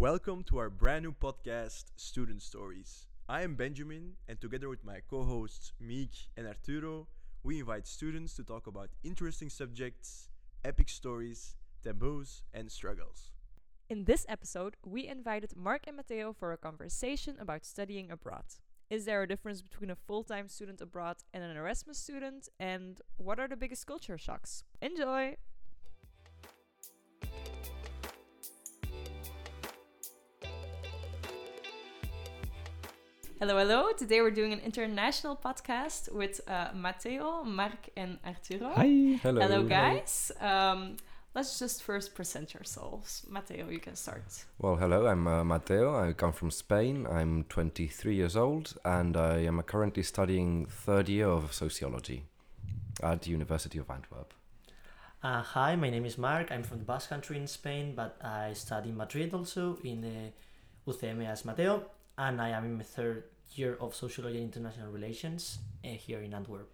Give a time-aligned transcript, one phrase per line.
[0.00, 3.04] Welcome to our brand new podcast, Student Stories.
[3.28, 7.06] I am Benjamin, and together with my co hosts Meek and Arturo,
[7.42, 10.30] we invite students to talk about interesting subjects,
[10.64, 13.32] epic stories, taboos, and struggles.
[13.90, 18.46] In this episode, we invited Marc and Mateo for a conversation about studying abroad.
[18.88, 22.48] Is there a difference between a full time student abroad and an Erasmus student?
[22.58, 24.64] And what are the biggest culture shocks?
[24.80, 25.36] Enjoy!
[33.40, 33.90] Hello, hello.
[33.96, 38.70] Today we're doing an international podcast with uh, Mateo, Marc, and Arturo.
[38.76, 39.18] Hi.
[39.22, 39.40] Hello.
[39.40, 40.30] Hello, guys.
[40.42, 40.98] Um,
[41.34, 43.24] let's just first present yourselves.
[43.30, 44.44] Mateo, you can start.
[44.58, 45.98] Well, hello, I'm uh, Mateo.
[45.98, 47.06] I come from Spain.
[47.10, 52.24] I'm 23 years old and I am currently studying third year of sociology
[53.02, 54.34] at the University of Antwerp.
[55.22, 56.52] Uh, hi, my name is Marc.
[56.52, 60.92] I'm from the Basque Country in Spain, but I study in Madrid also in the
[60.92, 61.84] UCM as Mateo,
[62.20, 63.24] and I am in my third
[63.54, 66.68] year of Sociology and International Relations uh, here in Antwerp.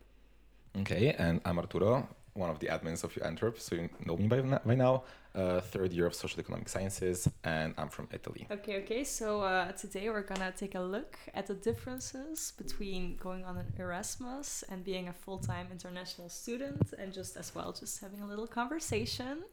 [0.81, 4.41] Okay, and I'm Arturo, one of the admins of Antwerp, so you know me by,
[4.41, 5.05] na- by now.
[5.35, 8.47] Uh, third year of social economic sciences, and I'm from Italy.
[8.51, 9.05] Okay, okay.
[9.05, 13.67] So uh, today we're gonna take a look at the differences between going on an
[13.79, 18.47] Erasmus and being a full-time international student, and just as well, just having a little
[18.47, 19.45] conversation.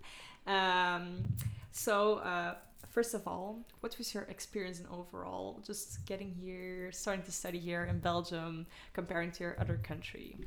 [0.48, 1.24] Um,
[1.72, 2.56] so uh,
[2.90, 7.60] first of all, what was your experience in overall, just getting here, starting to study
[7.60, 10.38] here in Belgium, comparing to your other country?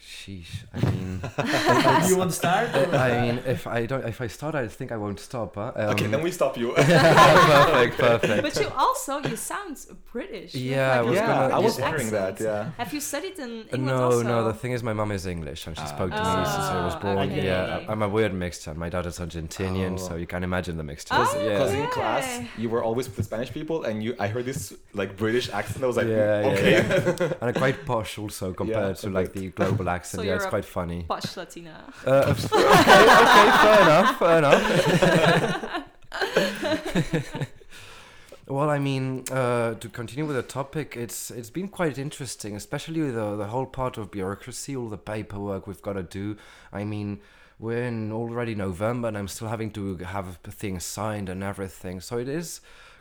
[0.00, 0.64] Sheesh.
[0.74, 1.20] I mean,
[2.02, 2.68] Do you want to start?
[2.74, 5.54] I mean, if I don't, if I start, I think I won't stop.
[5.54, 5.72] Huh?
[5.74, 6.72] Um, okay, then we stop you.
[6.72, 8.42] perfect, perfect.
[8.42, 9.76] But you also you sound
[10.12, 10.54] British.
[10.54, 12.40] You have, Yeah, I was a yeah, gonna- I was British wondering that.
[12.40, 12.70] Yeah.
[12.78, 14.22] Have you studied in Uh, England no, also?
[14.22, 14.44] no.
[14.44, 15.96] The thing is, my mum is English, and she Ah.
[15.96, 17.18] spoke to me since I was Ah, born.
[17.30, 17.44] okay.
[17.46, 18.74] Yeah, I'm a weird mixture.
[18.74, 20.08] My dad is Argentinian, Oh.
[20.08, 21.14] so you can imagine the mixture.
[21.14, 21.48] Oh, yeah.
[21.48, 22.26] Because in class,
[22.58, 25.82] you were always with the Spanish people, and you, I heard this like British accent.
[25.84, 26.72] I was like, Yeah, yeah, okay.
[26.72, 27.32] yeah.
[27.40, 31.04] and quite posh also compared to like the global So yeah, you're it's quite funny.
[31.04, 31.92] Posh Latina.
[32.06, 34.62] Uh, okay, okay, fair enough, fair enough.
[38.48, 43.10] well, I mean, uh, to continue with the topic, it's it's been quite interesting, especially
[43.10, 46.36] the the whole part of bureaucracy, all the paperwork we've got to do.
[46.72, 47.20] I mean,
[47.58, 52.00] we're in already November, and I'm still having to have things signed and everything.
[52.00, 52.60] So it is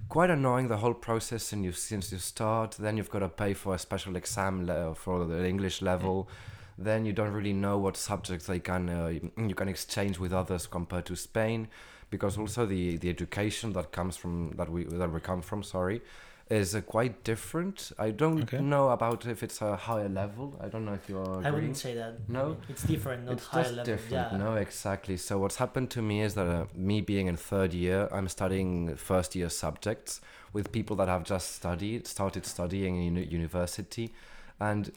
[0.10, 3.54] quite annoying the whole process and you since you start then you've got to pay
[3.54, 6.28] for a special exam le- for the english level
[6.78, 10.68] then you don't really know what subjects they can uh, you can exchange with others
[10.68, 11.68] compared to spain
[12.10, 16.02] because also the the education that comes from that we that we come from sorry
[16.48, 18.60] is uh, quite different i don't Okay.
[18.62, 21.96] know about if it's a higher level i don't know if you're I wouldn't say
[21.96, 22.30] that.
[22.30, 22.58] No?
[22.70, 23.86] It's different, not it's high just level.
[23.96, 24.38] different yeah.
[24.38, 28.08] no exactly so what's happened to me is that uh, me being in third year
[28.12, 30.22] i'm studying first year subjects
[30.54, 34.14] with people that have just studied started studying in uni- university
[34.60, 34.94] and y-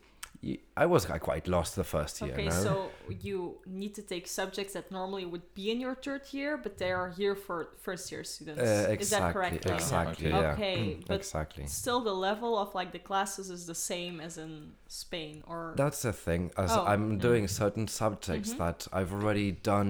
[0.76, 2.50] i was quite lost the first year Okay, no?
[2.66, 2.90] so
[3.26, 6.92] you need to take subjects that normally would be in your third year, but they
[6.92, 8.60] are here for first year students.
[8.62, 9.62] uh, exactly Is that correct?
[9.64, 9.74] then?
[9.74, 10.40] exactly Okay.
[10.42, 14.20] yeah Okay, Mm, but exactly Still, the level of like the classes is the same
[14.20, 16.42] as in Spain, or That's the thing.
[16.56, 16.84] As Oh.
[16.92, 18.58] I'm doing certain subjects Mhm.
[18.58, 19.88] that I've already done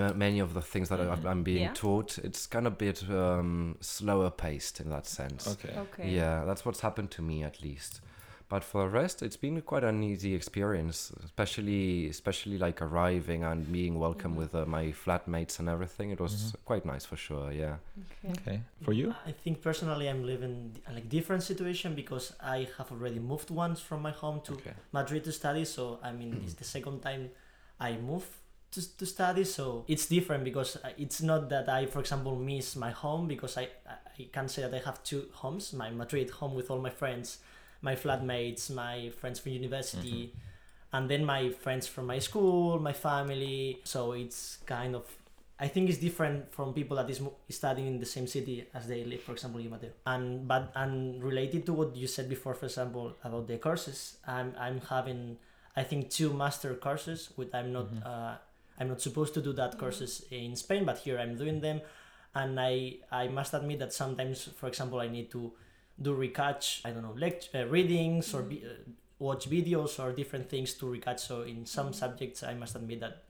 [0.00, 1.24] m- many of the things that Mhm.
[1.26, 1.72] I, I'm being Yeah.
[1.84, 2.18] taught.
[2.18, 5.42] It's kind of a bit um, slower paced in that sense.
[5.54, 5.74] Okay.
[5.84, 6.08] okay.
[6.10, 8.00] Yeah, that's what's happened to me at least.
[8.48, 13.70] But for the rest, it's been quite an easy experience, especially especially like arriving and
[13.70, 14.38] being welcome Mhm.
[14.38, 16.10] with uh, my flatmates and everything.
[16.10, 16.64] It was Mhm.
[16.64, 17.52] quite nice for sure.
[17.52, 17.76] Yeah.
[18.24, 18.32] Okay.
[18.40, 18.60] Okay.
[18.82, 19.14] For you?
[19.26, 23.80] I think personally I'm living a like different situation because I have already moved once
[23.82, 24.74] from my home to Okay.
[24.92, 25.64] Madrid to study.
[25.66, 27.30] So I mean, it's the second time
[27.78, 28.24] I move
[28.70, 29.44] to, to study.
[29.44, 33.58] So it's different because uh, it's not that I, for example, miss my home because
[33.60, 36.80] I I- I can say that I have two homes: my Madrid home with all
[36.80, 37.38] my friends,
[37.82, 40.32] my flatmates, my friends from university,
[40.92, 43.80] and then my friends from my school, my family.
[43.84, 45.04] So it's kind of.
[45.60, 49.02] I think it's different from people that is studying in the same city as they
[49.04, 49.90] live, for example, in Mateo.
[50.06, 54.54] And but and related to what you said before, for example, about the courses, I'm
[54.58, 55.36] I'm having
[55.76, 58.06] I think two master courses, which I'm not Mhm.
[58.06, 58.34] uh,
[58.78, 61.80] I'm not supposed to do that courses in Spain, but here I'm doing them,
[62.34, 65.52] and I I must admit that sometimes, for example, I need to
[66.00, 68.68] do recatch I don't know lect- uh, readings or be, uh,
[69.18, 71.20] watch videos or different things to recatch.
[71.20, 73.24] So in some subjects, I must admit that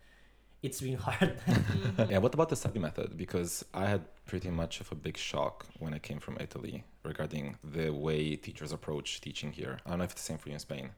[0.62, 1.38] it's been hard.
[1.46, 2.10] Mhm.
[2.10, 3.16] Yeah, what about the study method?
[3.16, 7.56] Because I had pretty much of a big shock when I came from Italy regarding
[7.64, 9.78] the way teachers approach teaching here.
[9.86, 10.90] I don't know if it's the same for you in Spain.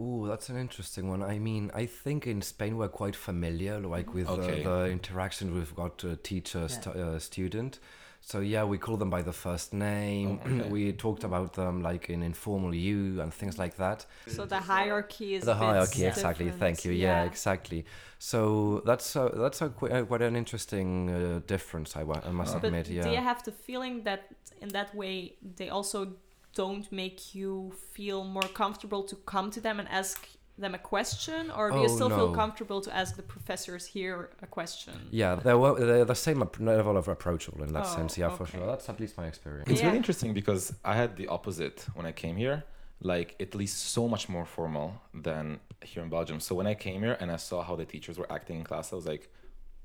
[0.00, 1.22] Ooh, that's an interesting one.
[1.22, 4.64] I mean, I think in Spain we're quite familiar, like with Okay.
[4.64, 7.78] uh, the interaction we've got uh, teacher stu- uh, student.
[8.20, 10.40] So yeah, we call them by the first name.
[10.44, 10.68] Oh, okay.
[10.76, 14.04] we talked about them like in informal you and things like that.
[14.26, 16.44] So the hierarchy is the a bit hierarchy, exactly.
[16.46, 16.60] different.
[16.60, 16.92] Thank you.
[16.92, 17.84] Yeah, exactly.
[18.18, 21.96] So that's a, that's a, qu- uh, quite an interesting uh, difference.
[21.96, 22.88] I, I must Uh, But admit.
[22.90, 23.04] Yeah.
[23.04, 24.20] do you have the feeling that
[24.60, 26.16] in that way they also
[26.54, 30.28] don't make you feel more comfortable to come to them and ask
[30.58, 34.30] them a question, or do you Oh, still feel comfortable to ask the professors here
[34.42, 34.94] a question?
[35.10, 38.18] Yeah, they're, well, they're the same level of approachable in that Oh, sense.
[38.18, 38.58] Yeah, for okay.
[38.58, 38.66] sure.
[38.66, 39.68] That's at least my experience.
[39.70, 39.86] It's Yeah.
[39.86, 42.64] really interesting because I had the opposite when I came here.
[43.00, 46.40] Like Italy is so much more formal than here in Belgium.
[46.40, 48.92] So when I came here and I saw how the teachers were acting in class,
[48.92, 49.24] I was like,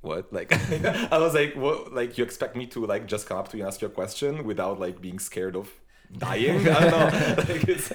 [0.01, 0.49] "What?" Like
[1.15, 3.63] I was like, "What?" Like you expect me to like just come up to you
[3.63, 5.69] and ask you a question without like being scared of
[6.17, 6.67] dying?
[6.67, 7.35] I don't know.
[7.53, 7.91] like, it's,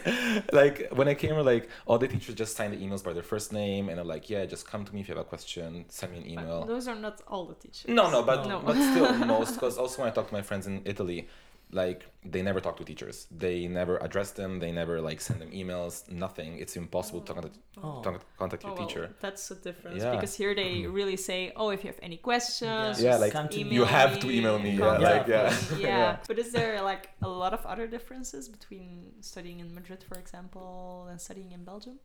[0.53, 3.23] like when I came here, like all the teachers just signed the emails by their
[3.23, 5.85] first name, and I'm like, "Yeah, just come to me if you have a question.
[5.89, 7.89] Send me an But email." those are not all the teachers.
[7.89, 8.61] No, no, but No.
[8.61, 11.29] but still most because also when I talk to my friends in Italy,
[11.71, 13.27] like they never talk to teachers.
[13.31, 14.59] They never address them.
[14.59, 16.11] They never like send them emails.
[16.11, 16.59] Nothing.
[16.59, 18.01] It's impossible to contact, Oh.
[18.03, 19.15] to contact Oh, your well, teacher.
[19.21, 20.13] that's a difference Yeah.
[20.15, 23.49] because here they really say, "Oh, if you have any questions, Yeah, just like, Come
[23.51, 23.77] to email me.
[23.77, 24.71] You have to email me.
[24.71, 25.57] Yeah, Yeah, like yeah.
[25.79, 25.89] Yeah.
[25.89, 26.17] yeah.
[26.27, 31.07] But is there like a lot of other differences between studying in Madrid, for example,
[31.11, 31.99] and studying in Belgium?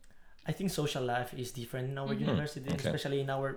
[0.46, 2.20] I think social life is different in our Mhm.
[2.26, 2.84] university, Okay.
[2.84, 3.48] especially in our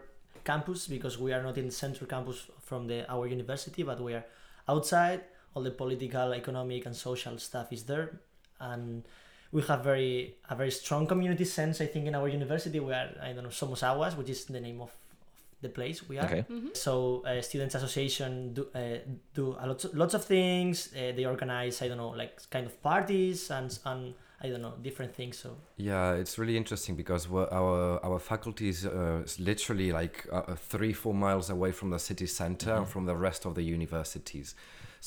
[0.46, 4.14] campus, because we are not in the central campus from the our university, but we
[4.14, 4.26] are
[4.70, 5.22] outside.
[5.58, 8.08] All the political, economic, and social stuff is there,
[8.60, 9.04] and
[9.52, 11.82] we have very a very strong community sense.
[11.82, 14.60] I think in our university, we are I don't know Somos Aguas, which is the
[14.60, 15.18] name of, of
[15.62, 16.26] the place we are.
[16.26, 16.44] Okay.
[16.48, 16.68] Mm-hmm.
[16.74, 19.00] So uh, students association do uh,
[19.34, 20.94] do a lot lots of things.
[20.94, 24.14] Uh, they organize I don't know like kind of parties and and
[24.44, 25.40] I don't know different things.
[25.44, 30.36] So Yeah, it's really interesting because we're, our our faculty is uh, literally like uh,
[30.36, 32.90] uh, three four miles away from the city center and Mhm.
[32.94, 34.54] from the rest of the universities.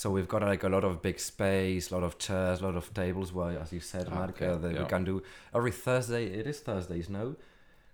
[0.01, 2.75] So we've got like a lot of big space, a lot of chairs, a lot
[2.75, 3.35] of tables.
[3.35, 4.83] Where, as you said, Ah, Marc, okay, uh, that yeah.
[4.83, 5.23] we can do
[5.55, 6.25] every Thursday.
[6.25, 7.37] It is Thursdays, no?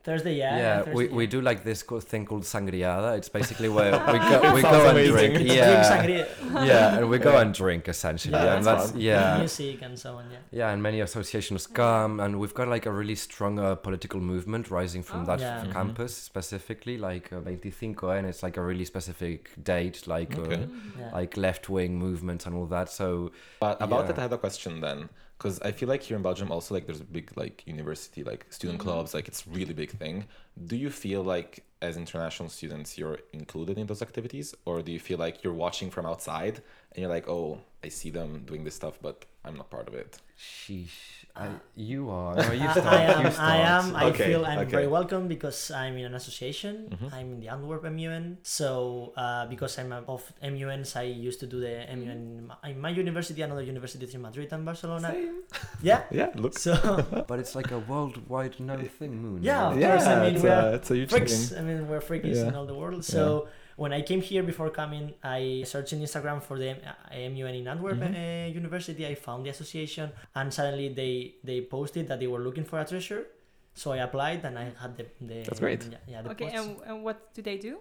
[0.06, 0.56] Thursday, yeah.
[0.56, 3.18] yeah, Thursday, we, we do like this co- thing called sangriada.
[3.18, 5.34] It's basically where we go we go and drink.
[5.38, 6.24] Drink Yeah, sangria.
[6.70, 7.40] yeah, and we go Yeah.
[7.42, 8.34] and drink essentially.
[8.34, 9.00] Yeah, and that's that's fun.
[9.00, 9.38] yeah.
[9.38, 10.24] music and so on.
[10.30, 10.38] Yeah.
[10.60, 14.70] Yeah, and many associations come, and we've got like a really strong uh, political movement
[14.70, 15.26] rising from Oh.
[15.30, 15.58] that Yeah.
[15.60, 15.72] f- Mhm.
[15.72, 20.62] campus specifically, like uh, 25, and it's like a really specific date, like Okay.
[20.62, 20.66] uh,
[21.00, 21.10] Yeah.
[21.18, 22.88] like left wing movements and all that.
[22.90, 24.06] So But about Yeah.
[24.12, 25.08] that, I had a question then,
[25.38, 28.46] because I feel like here in Belgium also like there's a big like university like
[28.50, 28.82] student Mhm.
[28.84, 30.24] clubs, like it's really big thing.
[30.66, 35.00] Do you feel like as international students you're included in those activities, or do you
[35.00, 36.62] feel like you're watching from outside
[36.92, 39.94] and you're like, oh, I see them doing this stuff, but I'm not part of
[39.94, 40.18] it?
[40.36, 42.36] sheesh, I, you are.
[42.36, 42.86] No, you I, start.
[42.92, 43.22] I am.
[43.24, 43.84] you I am.
[43.96, 44.70] I Okay, feel I'm okay.
[44.70, 46.74] very welcome because I'm in an association.
[46.92, 47.08] Mhm.
[47.12, 48.36] I'm in the Antwerp MUN.
[48.42, 52.80] So uh, because I'm of MUNs, I used to do the MUN in my, in
[52.80, 55.08] my university, another universities in Madrid and Barcelona.
[55.12, 55.40] Same.
[55.82, 56.02] Yeah.
[56.10, 56.58] Yeah, look.
[56.58, 56.72] So
[57.28, 59.42] But it's like a worldwide no thing, MUN.
[59.42, 59.72] Yeah, right?
[59.72, 61.48] of course, I mean, it's, we're a, it's a huge freaks.
[61.48, 61.58] thing.
[61.58, 62.48] I mean, we're freakies Yeah.
[62.48, 63.04] in all the world.
[63.04, 67.54] So when I came here before coming, I searched in Instagram for the uh, MUN
[67.60, 68.14] in Antwerp Mhm.
[68.14, 69.06] uh, University.
[69.06, 71.14] I found the association, and suddenly they
[71.44, 73.24] they posted that they were looking for a treasurer.
[73.74, 75.38] So I applied, and I had the the.
[75.44, 75.84] That's great.
[75.84, 76.58] Yeah, yeah the Okay, posts.
[76.58, 77.74] and, and what do they do?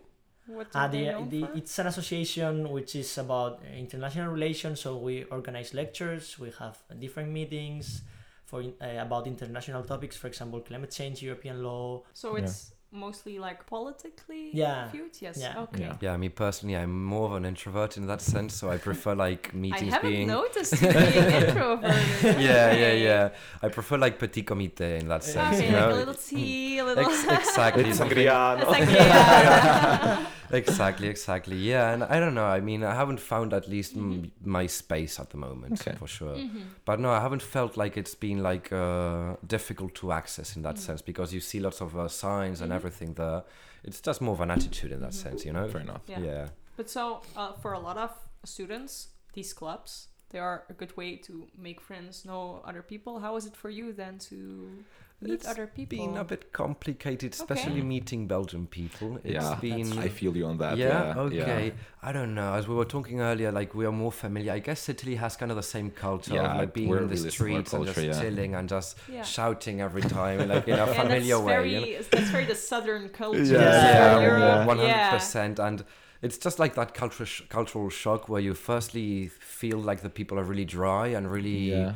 [0.47, 4.81] What do Uh, they the, the, it's an association which is about international relations.
[4.81, 8.03] So we organize lectures, we have different meetings
[8.45, 12.03] for uh, about international topics, for example, climate change, European law.
[12.13, 12.43] So Yeah.
[12.43, 14.89] it's mostly like politically Yeah.
[14.91, 15.11] viewed?
[15.19, 15.37] Yes.
[15.37, 15.59] Yeah.
[15.63, 15.81] Okay.
[15.83, 15.97] Yeah.
[16.01, 19.53] Yeah, me personally, I'm more of an introvert in that sense, so I prefer like
[19.53, 20.27] meetings I haven't being.
[20.27, 22.39] noticed you being introverted.
[22.41, 23.29] yeah, yeah, yeah.
[23.61, 25.87] I prefer like petit comité in that sense, Okay, you know.
[25.87, 27.03] like a little tea, a little.
[27.05, 27.83] Ex- exactly.
[27.89, 28.17] It's something-
[30.47, 30.57] sangria, no?
[30.57, 31.07] It's like, yeah.
[31.07, 31.57] exactly, exactly.
[31.57, 32.45] Yeah, and I don't know.
[32.45, 35.95] I mean, I haven't found at least m- my space at the moment Okay.
[35.97, 36.35] for sure.
[36.35, 36.63] Mhm.
[36.85, 40.75] But no, I haven't felt like it's been like uh, difficult to access in that
[40.75, 40.79] Mm.
[40.87, 42.75] sense because you see lots of uh, signs and Mhm.
[42.75, 43.43] everything there.
[43.83, 45.23] It's just more of an attitude in that Mhm.
[45.23, 45.67] sense, you know.
[45.69, 46.01] Fair enough.
[46.07, 46.19] Yeah.
[46.19, 46.47] yeah.
[46.77, 48.11] But so, uh, for a lot of
[48.43, 53.19] students, these clubs, they are a good way to make friends, know other people.
[53.19, 54.83] How is it for you then to
[55.25, 55.97] meet It's other people?
[55.97, 59.17] Been a bit complicated, especially meeting Belgian people.
[59.23, 60.77] It's yeah, been I feel you on that.
[60.77, 61.65] yeah, Yeah, okay.
[61.67, 61.71] yeah.
[62.01, 62.53] I don't know.
[62.53, 64.51] As we were talking earlier, like we are more familiar.
[64.53, 67.01] I guess Italy has kind of the same culture Yeah, of like being in the
[67.01, 67.31] really similar
[67.65, 68.21] streets and just yeah.
[68.21, 69.23] chilling and just yeah.
[69.23, 71.53] shouting every time, like in a Yeah, familiar that's way.
[71.53, 72.03] very, you know?
[72.11, 73.43] That's very the southern culture.
[73.43, 74.65] Yeah, yeah, for yeah.
[74.65, 75.59] one hundred percent.
[75.59, 75.83] And
[76.21, 80.39] it's just like that cultural sh- cultural shock where you firstly feel like the people
[80.39, 81.93] are really dry and really Yeah.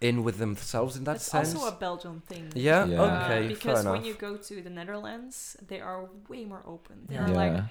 [0.00, 1.54] In with themselves in that That's sense.
[1.54, 2.52] also a Belgian thing.
[2.54, 3.02] yeah, Yeah.
[3.02, 3.92] Uh, okay, because enough.
[3.92, 7.04] when you go to the Netherlands, they are way more open.
[7.08, 7.24] They Yeah.
[7.30, 7.62] are like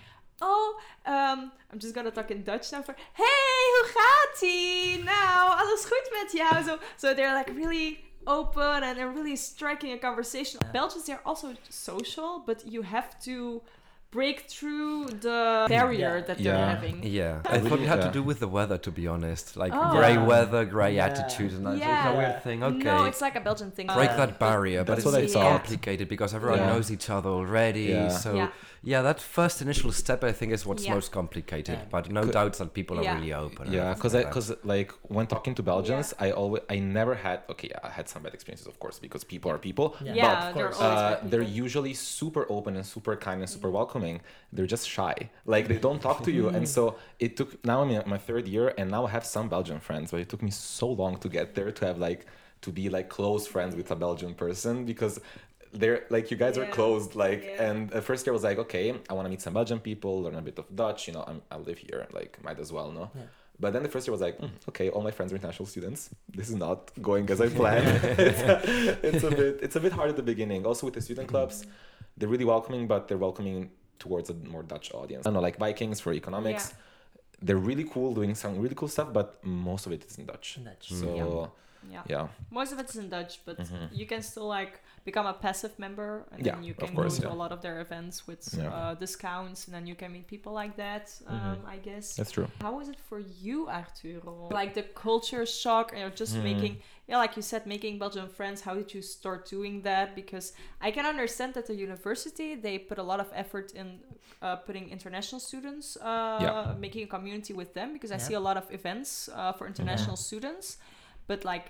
[0.42, 5.04] oh, um, I'm just gonna talk in Dutch now for, hey, hoe gaat ie?
[5.04, 6.64] Nou, alles goed met jou?
[6.64, 10.60] So, so they're like really open and they're really striking a conversation.
[10.64, 10.72] Yeah.
[10.72, 13.62] Belgians, they're also social, but you have to
[14.12, 16.26] break through the barrier Yeah.
[16.26, 16.70] that they're Yeah.
[16.74, 17.04] having.
[17.04, 18.08] Yeah, I it probably had yeah.
[18.08, 19.56] to do with the weather, to be honest.
[19.56, 19.92] Like Oh.
[19.92, 21.06] grey weather, grey Yeah.
[21.06, 22.14] attitude, and that's Yeah.
[22.14, 22.64] a weird thing.
[22.64, 23.86] Okay, No, it's like a Belgian thing.
[23.88, 26.74] break Uh, that barrier, but it's it's complicated because everyone Yeah.
[26.74, 27.82] knows each other already.
[27.84, 28.08] Yeah.
[28.10, 28.50] So
[28.82, 28.98] Yeah.
[28.98, 29.02] yeah.
[29.04, 30.96] that first initial step, I think, is what's Yeah.
[30.96, 31.78] most complicated.
[31.80, 31.86] Yeah.
[31.90, 33.72] But no Could- doubts that people are really open.
[33.72, 37.38] Yeah, everything because like because like when talking to Belgians, I always I never had
[37.50, 39.96] okay, I had some bad experiences, of course, because people are people.
[40.02, 40.14] Yeah.
[40.14, 43.70] Yeah, but they're always uh, bad they're usually super open and super kind and super
[43.80, 44.22] welcoming.
[44.54, 45.16] They're just shy.
[45.46, 47.50] Like they don't talk to you, and so it took.
[47.66, 50.30] Now I'm in my third year, and now I have some Belgian friends, but it
[50.30, 52.26] took me so long to get there to have like
[52.62, 55.20] to be like close friends with a Belgian person because
[55.74, 57.64] they're like you guys are closed like Yeah.
[57.70, 60.22] and at first year I was like okay I want to meet some Belgian people
[60.24, 62.92] learn a bit of Dutch you know I'm, I live here like might as well
[62.92, 63.22] no Yeah.
[63.60, 66.02] but then the first year was like, "Mm, okay, all my friends are international students.
[66.40, 67.88] This is not going as I planned.
[68.30, 70.62] it's, a, it's a bit, it's a bit hard at the beginning.
[70.70, 71.56] Also with the student clubs,
[72.18, 73.58] they're really welcoming, but they're welcoming
[74.04, 75.24] towards a more Dutch audience.
[75.26, 76.64] I don't know, like Vikings for economics.
[77.46, 80.48] They're really cool, doing some really cool stuff, but most of it is in Dutch.
[80.70, 80.86] Dutch.
[81.02, 81.52] So
[81.96, 82.04] Yeah.
[82.14, 82.26] yeah,
[82.60, 83.84] Most of it's in Dutch, but Mhm.
[84.00, 84.74] you can still like
[85.10, 87.36] become a passive member, and Yeah, then you can course, go to yeah.
[87.36, 88.76] a lot of their events with Yeah.
[88.78, 91.06] uh, discounts, and then you can meet people like that.
[91.28, 91.76] Um, Mhm.
[91.76, 92.06] I guess.
[92.20, 92.48] that's true.
[92.66, 94.34] How was it for you, Arturo?
[94.60, 96.44] Like the culture shock, and just Mhm.
[96.52, 96.74] making,
[97.10, 98.58] yeah, like you said, making Belgian friends.
[98.68, 100.08] How did you start doing that?
[100.22, 100.48] Because
[100.88, 103.88] I can understand that the university they put a lot of effort in
[104.42, 106.74] uh, putting international students, uh, Yeah.
[106.86, 107.88] making a community with them.
[107.96, 110.78] Because I see a lot of events uh, for international students,
[111.30, 111.66] but like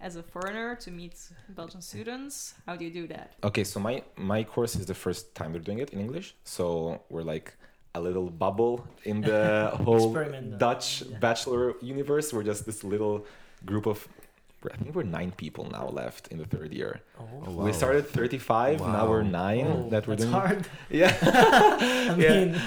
[0.00, 1.14] as a foreigner to meet
[1.50, 3.34] Belgian students, how do you do that?
[3.44, 6.34] Okay, so my my course is the first time they're doing it in English.
[6.44, 7.54] So we're like
[7.94, 10.12] a little bubble in the whole
[10.58, 11.18] Dutch Yeah.
[11.18, 12.32] bachelor universe.
[12.32, 13.24] We're just this little
[13.64, 14.06] group of
[14.72, 17.00] I think we're nine people now left in the third year.
[17.20, 19.32] Oh, Oh, We started 35, now we're nine.
[19.32, 20.32] nine Oh, that we're that's doing.
[20.32, 20.66] hard.
[20.90, 21.14] Yeah.
[21.22, 22.58] I Yeah.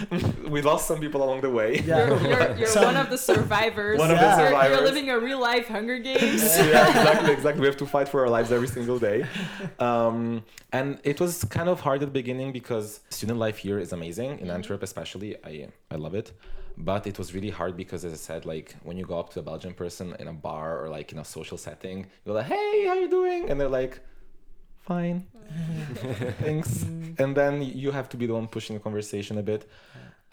[0.48, 1.80] we lost some people along the way.
[1.80, 2.08] Yeah.
[2.08, 4.00] You're, you're, you're Some- one of the survivors.
[4.00, 6.42] One of the You're- You're, living a real life Hunger Games.
[6.58, 7.62] yeah, exactly, exactly.
[7.62, 9.26] We have to fight for our lives every single day.
[9.80, 13.92] Um, and it was kind of hard at the beginning because student life here is
[13.92, 14.54] amazing in Mhm.
[14.56, 15.36] Antwerp, especially.
[15.44, 16.32] I I love it,
[16.78, 19.40] but it was really hard because, as I said, like when you go up to
[19.40, 22.86] a Belgian person in a bar or like in a social setting, you're like, "Hey,
[22.88, 24.00] how you doing?" And they're like,
[24.80, 25.28] "Fine,
[26.40, 29.70] thanks." and then you have to be the one pushing the conversation a bit.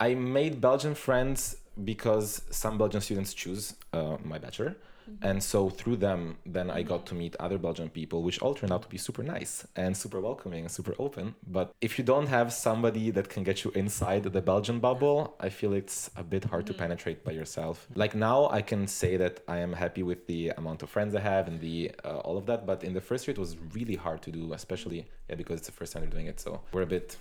[0.00, 4.76] I made Belgian friends because some Belgian students choose uh, my bachelor.
[5.22, 8.72] And so through them, then I got to meet other Belgian people, which all turned
[8.72, 11.34] out to be super nice and super welcoming and super open.
[11.46, 15.48] But if you don't have somebody that can get you inside the Belgian bubble, I
[15.48, 16.78] feel it's a bit hard to Mhm.
[16.78, 17.88] penetrate by yourself.
[17.94, 21.20] Like now, I can say that I am happy with the amount of friends I
[21.20, 22.60] have and the uh, all of that.
[22.70, 25.66] But in the first year, it was really hard to do, especially yeah, because it's
[25.72, 26.38] the first time they're doing it.
[26.40, 27.16] So we're a bit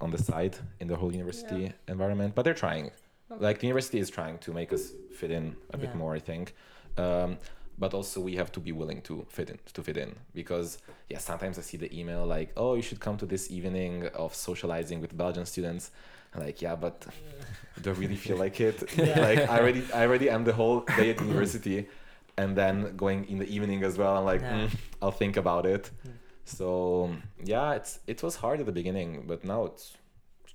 [0.00, 1.72] on the side in the whole university Yeah.
[1.94, 2.86] environment, but they're trying.
[3.32, 3.44] Okay.
[3.46, 4.84] Like the university is trying to make us
[5.18, 5.44] fit in
[5.74, 6.54] a bit more, I think.
[6.96, 7.38] Um,
[7.78, 10.76] but also we have to be willing to fit in to fit in because
[11.08, 14.34] yeah sometimes i see the email like oh you should come to this evening of
[14.34, 15.90] socializing with belgian students
[16.34, 17.06] I'm like yeah but
[17.80, 19.18] do i really feel like it Yeah.
[19.28, 21.88] like i already i already am the whole day at university
[22.36, 24.66] and then going in the evening as well i'm like Yeah.
[24.66, 24.70] "Mm,
[25.00, 26.10] i'll think about it Mm.
[26.44, 26.68] so
[27.52, 29.96] yeah it's it was hard at the beginning but now it's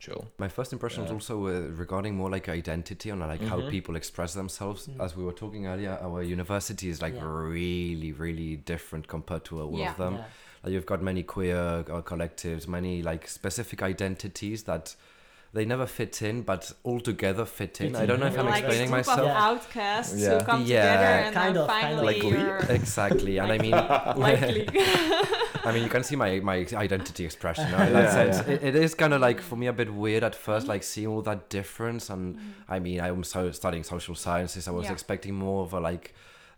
[0.05, 1.51] chill My first impression was also uh,
[1.83, 3.69] regarding more like identity and like how Mhm.
[3.75, 4.87] people express themselves.
[4.87, 5.03] Mm.
[5.05, 7.23] As we were talking earlier, our university is like Yeah.
[7.51, 9.91] really, really different compared to all Yeah.
[9.91, 10.13] of them.
[10.15, 10.25] yeah.
[10.63, 11.57] Like you've got many queer
[11.97, 14.95] uh, collectives, many like specific identities that
[15.53, 17.93] they never fit in, but all together fit in.
[17.93, 18.37] Fit I don't know if.
[18.37, 19.19] I'm like explaining group myself.
[19.19, 19.47] of Yeah.
[19.49, 20.39] outcasts Yeah.
[20.39, 20.81] who come Yeah.
[20.81, 21.91] together and Kind then of, kind of.
[21.91, 22.31] finally Like Glee?
[22.41, 23.77] you're Exactly, and I mean,
[24.27, 24.63] likely.
[25.65, 27.71] I mean, you can see my, my identity expression.
[27.71, 27.91] Right?
[27.91, 28.61] That's Yeah, it.
[28.61, 28.67] yeah.
[28.69, 31.07] It, it is kind of like for me a bit weird at first, like seeing
[31.07, 32.09] all that difference.
[32.09, 32.39] And mm.
[32.69, 34.67] I mean, I'm so studying social sciences.
[34.67, 34.93] I was Yeah.
[34.93, 36.13] expecting more of a like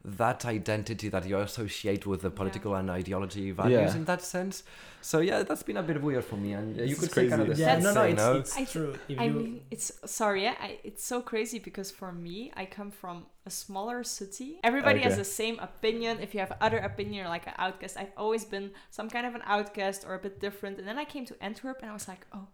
[0.08, 3.96] that identity that you associate with the political and ideology values Yeah.
[3.98, 4.64] in that sense.
[5.02, 6.54] So yeah, that's been a bit weird for me.
[6.54, 7.62] And uh, you could is say kind of the crazy.
[7.64, 8.34] Yeah, same no, no, it's, no?
[8.38, 8.96] it's I- true.
[9.10, 12.66] If I you, mean, it's sorry, yeah, I, it's so crazy because for me, I
[12.66, 14.60] come from a smaller city.
[14.64, 16.20] Everybody has the same opinion.
[16.22, 17.98] If you have other opinion, you're like an outcast.
[17.98, 20.80] I've always been some kind of an outcast or a bit different.
[20.80, 22.48] And then I came to Antwerp and I was like, oh,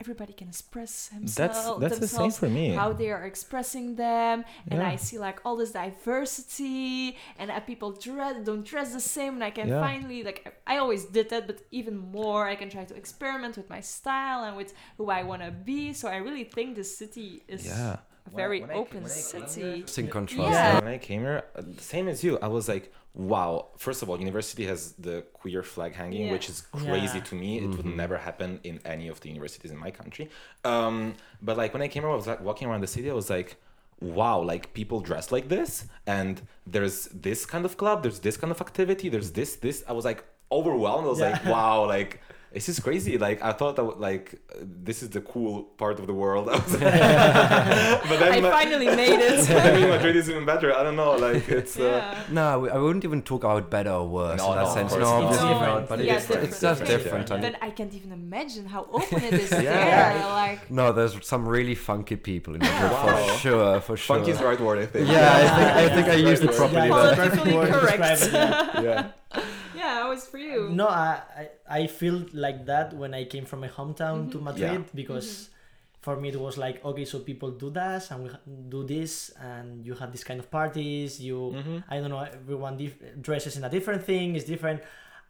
[0.00, 2.66] everybody can express himself That's that's the same themselves for me.
[2.70, 4.88] how they are expressing them and Yeah.
[4.92, 9.44] i see like all this diversity and that people dress don't dress the same and
[9.44, 9.80] i can Yeah.
[9.80, 13.68] finally like i always did that but even more i can try to experiment with
[13.70, 17.42] my style and with who i want to be so i really think this city
[17.48, 17.96] is yeah.
[18.26, 20.50] a very open city Interesting contrast.
[20.52, 20.74] Yeah.
[20.80, 23.68] When I came here, uh, same as you, I was like, wow.
[23.78, 26.32] First of all, university has the queer flag hanging, Yeah.
[26.32, 27.24] which is crazy Yeah.
[27.24, 27.58] to me.
[27.58, 27.96] It would Mhm.
[27.96, 30.28] never happen in any of the universities in my country.
[30.64, 33.10] Um, but like when I came here, I was like walking around the city.
[33.10, 33.56] I was like,
[34.00, 38.50] wow, like people dress like this, and there's this kind of club, there's this kind
[38.50, 39.82] of activity, there's this, this.
[39.88, 41.06] I was like overwhelmed.
[41.06, 42.20] I was like, wow, like.
[42.56, 43.18] This is crazy.
[43.18, 46.48] Like I thought that like uh, this is the cool part of the world.
[46.52, 46.56] I
[48.08, 50.68] but then i my- finally made it I mean, Madrid is even better.
[50.74, 51.12] I don't know.
[51.26, 51.78] Like it's.
[51.78, 54.74] Uh, No, I- I wouldn't even talk about better or worse No, in that no,
[54.78, 54.90] sense.
[54.92, 55.22] course No, not.
[55.24, 55.88] obviously No, not.
[55.90, 57.02] But it yeah, is, different, it's just different.
[57.04, 57.30] different.
[57.32, 59.60] and- Then I can't even imagine how open it is Yeah.
[60.14, 60.26] there.
[60.44, 63.04] Like, no, there's some really funky people in Madrid Wow.
[63.06, 64.16] for sure, for sure.
[64.16, 65.04] Funky is the right word, I think.
[65.08, 66.30] Yeah, I think I think I Yeah.
[66.32, 66.56] used it Yeah.
[66.60, 66.88] properly.
[66.88, 67.08] Yeah, there.
[67.12, 68.22] it's perfect Politically correct.
[68.88, 69.12] yeah.
[70.06, 70.12] Yeah.
[70.14, 70.70] yeah, how was for you?
[70.70, 71.48] No, I, I
[71.82, 74.42] I feel like that when I came from my hometown to Mhm.
[74.42, 75.50] Madrid because
[76.00, 78.30] for me it was like okay, so people do that and we
[78.68, 81.20] do this and you have this kind of parties.
[81.20, 81.82] You Mhm.
[81.88, 84.36] I don't know everyone dif- dresses in a different thing.
[84.36, 84.80] It's different,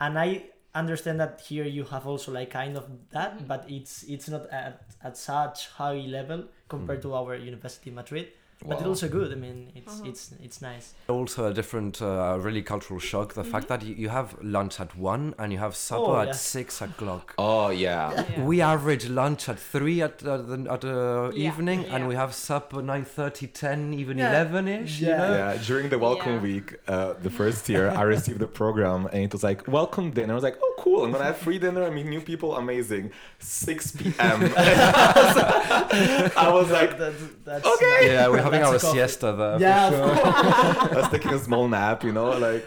[0.01, 0.29] and I
[0.75, 2.85] understand that here you have also like kind of
[3.17, 3.49] that, Mhm.
[3.49, 8.27] but it's it's not at, at such high level compared to our university in Madrid.
[8.65, 9.33] But it's also good.
[9.33, 10.09] I mean, it's Uh-huh.
[10.11, 10.95] it's it's nice.
[11.09, 13.35] Also, a different, uh, really cultural shock.
[13.35, 16.29] The fact that you, you have lunch at one and you have supper Oh, at
[16.29, 16.33] yeah.
[16.33, 17.35] six o'clock.
[17.39, 18.13] Oh yeah.
[18.15, 18.45] Yeah.
[18.45, 22.33] We average lunch at three at uh, the at the Yeah, evening, and we have
[22.35, 24.31] supper 9.30, 10, even Yeah.
[24.31, 25.01] eleven ish.
[25.01, 25.09] Yeah.
[25.11, 25.37] You know?
[25.37, 26.43] Yeah, during the welcome Yeah.
[26.51, 30.33] week, uh, the first year, I received the program and it was like, welcome dinner.
[30.33, 31.05] I was like, oh, cool.
[31.05, 31.83] I'm going to have free dinner.
[31.85, 32.57] I meet new people.
[32.57, 33.11] Amazing.
[33.39, 34.39] 6 p.m.
[36.47, 38.13] I was like, That- that's okay.
[38.13, 38.99] Yeah, we're having our coffee.
[38.99, 39.59] siesta there.
[39.67, 40.97] Yeah, for sure.
[40.97, 42.65] I was taking a small nap, you know, like,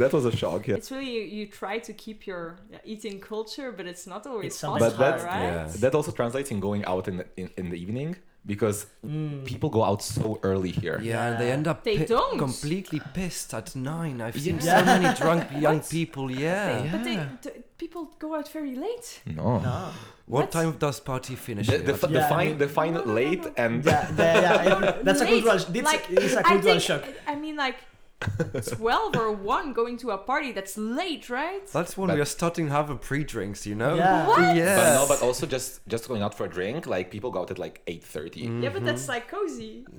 [0.00, 0.60] that was a shock.
[0.68, 0.76] Yeah.
[0.78, 2.56] It's really you, you try to keep your
[2.92, 5.74] eating culture, but it's not always It's possible, sometimes But hard, that's- right?
[5.74, 5.80] Yeah.
[5.84, 8.16] That also translates in going out in the, in, in the evening
[8.52, 9.44] because Mm.
[9.50, 10.98] people go out so early here.
[11.10, 12.38] Yeah, and they end up They pi- don't.
[12.46, 14.16] completely pissed at nine.
[14.26, 14.78] I've seen Yeah.
[14.78, 15.90] so many drunk young What?
[15.98, 16.26] people.
[16.30, 16.66] Yeah.
[16.82, 17.28] They, but they, Yeah.
[17.44, 19.08] t- people go out very late.
[19.26, 19.48] No.
[19.60, 19.76] No.
[20.26, 20.50] What, What?
[20.56, 21.66] time does party finish?
[21.66, 21.82] The, here?
[21.88, 24.64] the, the, Yeah, I fine, mean- the fine No, no, no, late and Yeah, yeah,
[24.64, 24.92] yeah.
[25.06, 25.76] That's a Late, cultural.
[25.78, 27.04] It's, like, it's a I cultural think, shock.
[27.32, 27.76] I mean, like
[28.76, 30.52] twelve or one going to a party.
[30.52, 31.66] That's late, right?
[31.68, 33.94] That's when But- we are starting to have a pre-drinks, you know?
[33.94, 34.26] Yeah.
[34.26, 34.56] What?
[34.56, 34.78] Yes.
[34.78, 36.86] But no, but also just just going out for a drink.
[36.86, 38.40] Like people go out at like eight thirty.
[38.40, 39.12] Yeah, but that's Mm-hmm.
[39.12, 39.84] like cozy.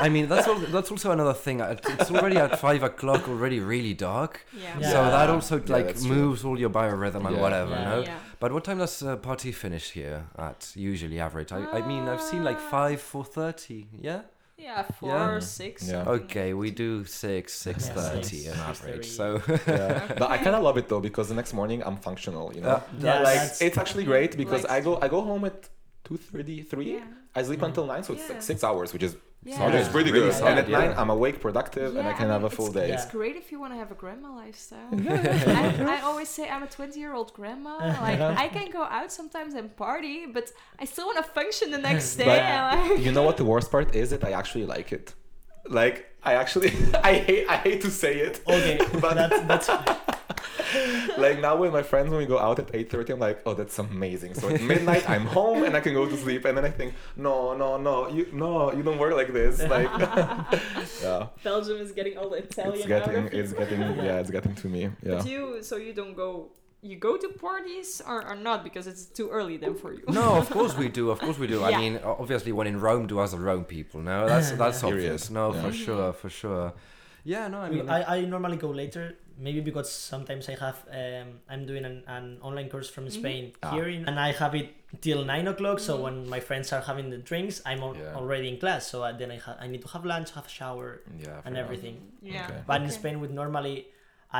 [0.00, 1.60] I mean, that's al- that's also another thing.
[1.60, 4.44] It's already at five o'clock, already really dark.
[4.52, 4.78] Yeah.
[4.80, 4.90] Yeah.
[4.92, 6.08] So that also Yeah, like true.
[6.08, 7.42] moves all your biorhythm and Yeah.
[7.42, 7.78] whatever, Yeah.
[7.82, 8.00] you know.
[8.02, 8.18] Yeah.
[8.40, 11.52] But what time does uh, party finish here at usually average?
[11.52, 13.86] I, I mean, I've seen like Uh, five, four thirty.
[14.00, 14.22] Yeah.
[14.66, 15.30] Yeah, four Yeah.
[15.30, 15.74] or six.
[15.88, 16.14] Yeah.
[16.16, 19.06] Okay, we do six, six Yeah, thirty six, on average.
[19.06, 19.08] thirty.
[19.08, 19.26] So
[19.66, 20.14] Yeah.
[20.20, 22.46] But I kind of love it though because the next morning I'm functional.
[22.56, 25.20] You know, Uh, Yeah, like that's- it's actually great because Like- I go I go
[25.30, 25.56] home at
[26.06, 26.92] two thirty three.
[26.98, 27.06] Yeah.
[27.38, 28.32] I sleep until nine, so it's Yeah.
[28.34, 29.56] like six hours, which is Yeah.
[29.56, 29.72] Solid.
[29.72, 30.32] which is pretty good.
[30.34, 30.78] solid, and at yeah.
[30.78, 32.92] nine I'm awake, productive, and I Yeah, can have a full it's- day.
[32.94, 34.90] It's great if you want to have a grandma lifestyle.
[34.92, 37.74] I, I always say I'm a 20 year old grandma.
[37.78, 38.34] Like uh-huh.
[38.44, 42.16] I can go out sometimes and party, but I still want to function the next
[42.16, 42.26] day.
[42.26, 44.10] But- like, you know what the worst part is?
[44.10, 45.14] That I actually like it.
[45.66, 46.72] Like I actually
[47.10, 48.40] I hate I hate to say it.
[48.46, 49.68] Okay, But- that's that's
[51.18, 53.78] like now with my friends when we go out at 8.30 i'm like oh that's
[53.78, 56.70] amazing so at midnight i'm home and i can go to sleep and then i
[56.70, 59.88] think no no no you no you don't work like this like
[61.02, 64.68] yeah Belgium is getting all the Italian it's getting it's getting yeah it's getting to
[64.68, 66.50] me yeah But you, so you don't go.
[66.82, 70.02] You go to parties or, or not because it's too early then for you.
[70.08, 71.10] no, of course we do.
[71.10, 71.58] Of course we do.
[71.60, 71.66] Yeah.
[71.66, 74.00] I mean, obviously, when in Rome, do as the Rome people.
[74.00, 74.96] No, that's that's Period.
[74.96, 75.28] obvious.
[75.28, 75.62] No, Yeah.
[75.62, 76.72] for sure, for sure.
[77.22, 81.28] Yeah, no, I mean, I, I normally go later maybe because sometimes i have um,
[81.48, 83.12] i'm doing an, an online course from Mhm.
[83.20, 83.70] spain Ah.
[83.74, 84.68] here in, and i have it
[85.00, 86.02] till nine o'clock so Mhm.
[86.04, 88.14] when my friends are having the drinks i'm al- Yeah.
[88.20, 90.54] already in class so uh, then I, ha- I need to have lunch have a
[90.60, 91.64] shower yeah and enough.
[91.64, 92.44] everything Yeah.
[92.46, 92.60] Okay.
[92.66, 93.76] but in spain with normally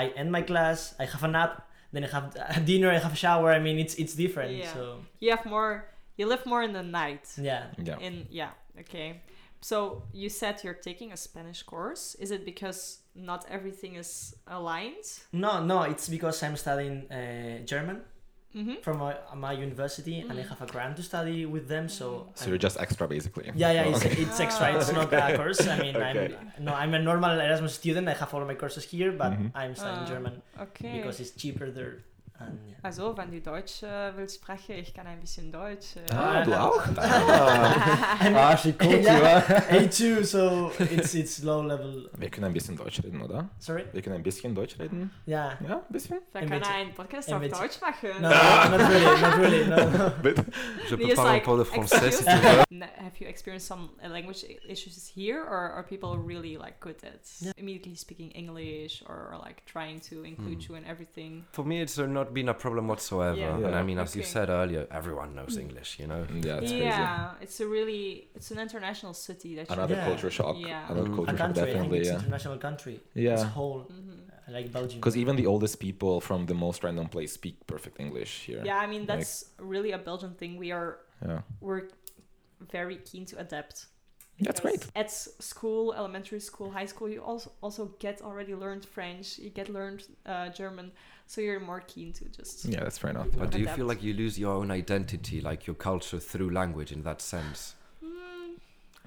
[0.01, 1.53] i end my class i have a nap
[1.93, 4.73] then i have a dinner i have a shower i mean it's it's different Yeah.
[4.75, 4.83] so
[5.19, 5.73] You have more.
[6.19, 7.25] You live more in the night.
[7.39, 8.53] yeah yeah In yeah.
[8.83, 9.23] Okay.
[9.63, 12.15] So you said you're taking a Spanish course.
[12.21, 15.05] Is it because not everything is aligned?
[15.33, 18.01] no no it's because i'm studying uh, german
[18.53, 18.83] Mm-hmm.
[18.83, 20.49] from my, my university and i Mm.
[20.49, 23.71] have a grant to study with them so so I'm- you're just extra basically Yeah,
[23.77, 24.23] yeah, it's, Okay.
[24.23, 24.75] it's extra.
[24.77, 25.63] It's not a course.
[25.69, 26.35] I mean, Okay.
[26.59, 28.09] I'm no, I'm a normal Erasmus student.
[28.09, 29.53] I have all my courses here, but Mhm.
[29.55, 30.35] I'm studying Ah, German
[30.67, 30.93] Okay.
[30.99, 31.95] because it's cheaper there.
[32.41, 32.77] And yeah.
[32.83, 35.97] Also, wenn du Deutsch äh, willst sprechen, ich kann ein bisschen Deutsch.
[35.97, 36.13] Äh.
[36.15, 36.81] Ah, du auch?
[36.97, 39.41] Ah, she called you, Yeah.
[39.71, 42.09] A2, so it's it's low level.
[42.17, 43.49] Wir können ein bisschen Deutsch reden, oder?
[43.59, 43.85] Sorry.
[43.93, 45.11] Wir können ein bisschen Deutsch reden.
[45.27, 45.59] Yeah.
[45.67, 46.19] Ja, ein bisschen.
[46.33, 47.59] Wir Ein können einen Podcast Ein auf bisschen.
[47.61, 48.23] Deutsch machen.
[48.23, 48.29] No,
[48.79, 49.67] not really, not really.
[49.67, 49.77] No.
[50.89, 52.65] Je Nee, peux it's parler like, un peu de français si tu veux.
[53.01, 57.21] Have you experienced some uh, language issues here, or are people really like good at
[57.41, 57.53] Yeah.
[57.59, 61.45] immediately speaking English, or, or like trying to include you in everything?
[61.53, 63.37] For me, it's uh, not been a problem whatsoever.
[63.37, 63.57] Yeah.
[63.67, 66.27] And I mean, as you said earlier, everyone knows English, you know?
[66.49, 69.79] Yeah, it's yeah, it's a really it's an international city that crazy.
[69.79, 70.07] you Another Yeah.
[70.09, 70.57] culture shock.
[70.59, 70.91] Yeah.
[70.93, 71.15] Another Mm.
[71.17, 71.99] culture A shock, country, I definitely.
[71.99, 72.19] it's Yeah.
[72.23, 72.97] international country.
[73.15, 73.45] It's Yeah.
[73.59, 74.19] whole, Mhm.
[74.57, 74.99] like Belgium.
[75.01, 78.63] Because even the oldest people from the most random place speak perfect English here.
[78.65, 80.53] Yeah, I mean Like- that's really a Belgian thing.
[80.65, 80.91] We are
[81.27, 81.43] Yeah.
[81.61, 81.85] we're
[82.79, 83.87] very keen to adapt.
[84.43, 84.87] That's great.
[84.97, 89.39] At school, elementary school, high school, you also also get already learned French.
[89.39, 90.93] You get learned uh, German,
[91.31, 92.65] so you're more keen to just.
[92.65, 93.29] Yeah, that's fair enough.
[93.39, 96.91] But do you feel like you lose your own identity, like your culture through language
[96.91, 97.77] in that sense?
[98.05, 98.59] Mm,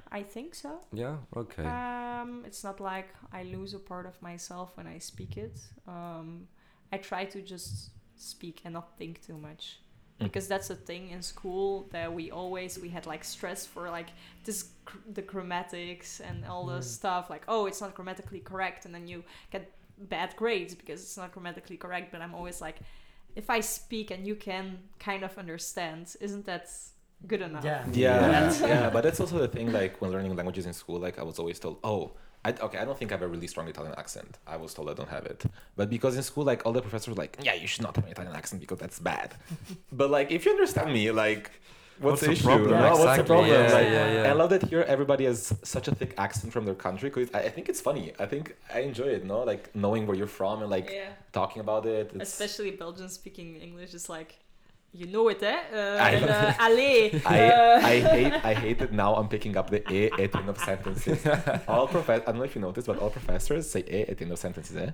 [0.09, 0.71] I think so.
[0.93, 1.17] Yeah?
[1.35, 1.65] Okay.
[1.65, 5.59] Um, it's not like I lose a part of myself when I speak it.
[5.85, 6.47] Um,
[6.93, 9.79] I try to just speak and not think too much.
[10.21, 10.23] Mm.
[10.27, 14.11] Because that's a thing in school that we always we had like stress for like
[14.45, 16.83] this gr- the grammatics and all the Mm.
[16.97, 19.63] stuff like oh it's not grammatically correct and then you get
[20.09, 22.79] bad grades because it's not grammatically correct but I'm always like
[23.35, 26.69] if I speak and you can kind of understand isn't that
[27.27, 27.85] good enough Yeah.
[27.91, 28.67] Yeah, Yeah.
[28.73, 29.71] yeah, but that's also the thing.
[29.71, 32.11] Like when learning languages in school, like I was always told, "Oh,
[32.45, 34.89] I, okay, I don't think I have a really strong Italian accent." I was told
[34.89, 37.53] I don't have it, but because in school, like all the professors were like, "Yeah,
[37.53, 39.35] you should not have an Italian accent because that's bad."
[39.91, 41.51] but like, if you understand me, like,
[41.99, 42.43] what's, What's the, the issue?
[42.43, 42.71] problem?
[42.71, 43.49] No, What's the problem?
[43.49, 44.29] yeah, Like, yeah, yeah.
[44.29, 47.09] I love that here everybody has such a thick accent from their country.
[47.09, 48.13] Cause I, I think it's funny.
[48.19, 49.25] I think I enjoy it.
[49.25, 52.11] No, like knowing where you're from and like yeah talking about it.
[52.15, 54.31] It's, especially Belgian speaking English is like
[54.95, 58.77] you know it eh uh, I- and, uh, allez I, uh, I hate I hate
[58.79, 61.19] that now I'm picking up the e at the end of sentences.
[61.67, 64.23] all prof- I don't know if you noticed, but all professors say e at the
[64.25, 64.75] end of sentences.
[64.77, 64.91] Eh?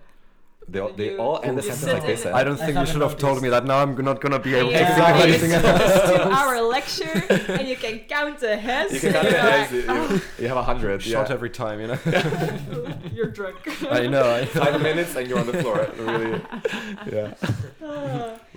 [0.71, 2.25] They all, they all end the sentence like this.
[2.25, 2.33] in-?
[2.33, 3.65] I don't I think you should have haven't told me that.
[3.65, 6.09] Now I'm not gonna be able to Yeah, think of it's, anything else.
[6.09, 7.23] two hour lecture
[7.57, 9.71] and you can count the heads You can count the heads.
[9.71, 11.01] You, you- you have a hundred.
[11.01, 11.99] Shot every time, you know?
[12.05, 13.57] "Oh, you're drunk
[13.91, 14.23] I know.
[14.37, 14.45] I know.
[14.47, 15.89] Five minutes and you're on the floor.
[15.97, 16.41] Really.
[17.11, 17.33] Yeah.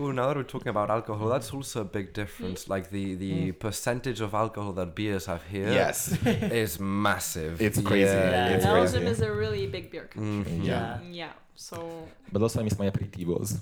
[0.01, 2.68] Ooh, now that we're talking about alcohol, that's also a big difference.
[2.68, 6.16] Like the, the percentage of alcohol that beers have here Yes.
[6.25, 7.61] is massive.
[7.61, 8.05] It's crazy.
[8.05, 8.64] Yeah, It's.
[8.64, 9.07] Belgium crazy.
[9.12, 10.64] is a really big beer country Mhm.
[10.64, 10.98] Yeah.
[11.11, 13.59] yeah so But also I miss my aperitivos.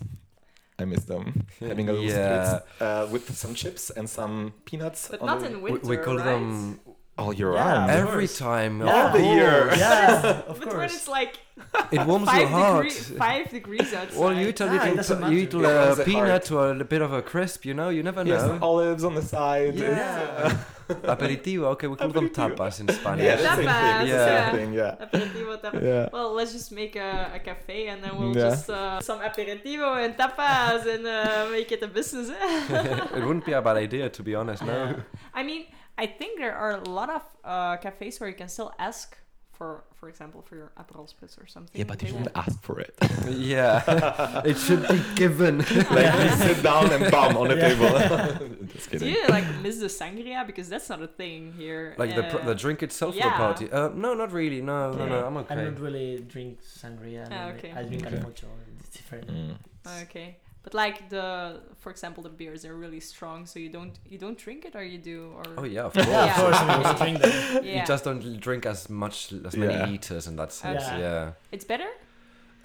[0.78, 1.46] I miss them.
[1.60, 2.60] Having a little Yeah.
[2.78, 5.08] spritz, uh, with some chips and some peanuts.
[5.10, 6.24] but on not the- in We, winter we call right?
[6.24, 6.80] them
[7.18, 7.60] all year Yeah.
[7.64, 7.90] round.
[7.90, 8.80] Every time.
[8.80, 9.06] Yeah.
[9.06, 9.70] of the year.
[9.76, 11.38] Yeah, of but when it's like
[11.92, 12.88] It warms your five, heart.
[12.88, 14.86] degree, five degrees outside Well, you eat a it little,
[15.32, 15.64] you eat matter.
[15.92, 17.90] A warms peanut or a bit of a crisp, you know.
[17.90, 18.58] You never Yes, know.
[18.62, 19.74] olives on the side.
[19.74, 20.56] Yeah.
[20.88, 21.64] Aperitivo.
[21.74, 23.24] Okay, we call them tapas in Spanish.
[23.24, 24.08] Yeah, that's same Tapas, thing.
[24.08, 24.26] yeah.
[24.26, 24.50] Yeah.
[24.50, 24.94] Same thing, yeah.
[25.04, 25.78] aperitivo tapa.
[25.82, 26.08] Yeah.
[26.12, 28.50] Well, let's just make a, a cafe and then we'll Yeah.
[28.50, 32.30] just uh, some aperitivo and tapas and uh, make it a business.
[32.30, 34.64] it wouldn't be a bad idea, to be honest.
[34.64, 34.72] No.
[34.72, 34.94] Yeah.
[35.34, 35.66] I mean,
[35.98, 39.16] I think there are a lot of uh, cafes where you can still ask
[39.52, 41.78] for, for example, for your Aperol Spritz or something.
[41.78, 42.94] Yeah, but you They shouldn't ask for it.
[43.28, 45.58] yeah, it should be given.
[45.58, 47.68] like you sit down and bum on the Yeah.
[47.68, 48.66] table.
[48.72, 49.08] Just kidding.
[49.08, 51.94] Do you like miss the sangria because that's not a thing here?
[51.98, 53.70] like the pr- Uh, the drink itself for the party.
[53.70, 54.62] Uh, no, not really.
[54.62, 55.26] No, no, no.
[55.26, 55.52] I'm okay.
[55.54, 57.28] I don't really drink sangria.
[57.30, 57.70] Ah, I- okay.
[57.76, 58.16] I drink Okay.
[58.16, 58.48] calimocho.
[58.78, 59.28] It's different.
[59.28, 59.56] Mm.
[60.04, 64.18] Okay, but like the, for example, the beers are really strong, so you don't you
[64.18, 66.06] don't drink it or you do or Oh yeah, of course.
[66.08, 66.30] Yeah, Yeah.
[66.36, 66.56] of course.
[66.56, 67.64] I mean, we drink them.
[67.64, 69.88] yeah, You just don't drink as much as many Yeah.
[69.88, 70.84] eaters in that sense.
[70.84, 71.00] Okay.
[71.00, 71.32] Yeah.
[71.52, 71.88] it's better.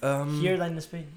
[0.02, 1.08] Um, Here than in Spain.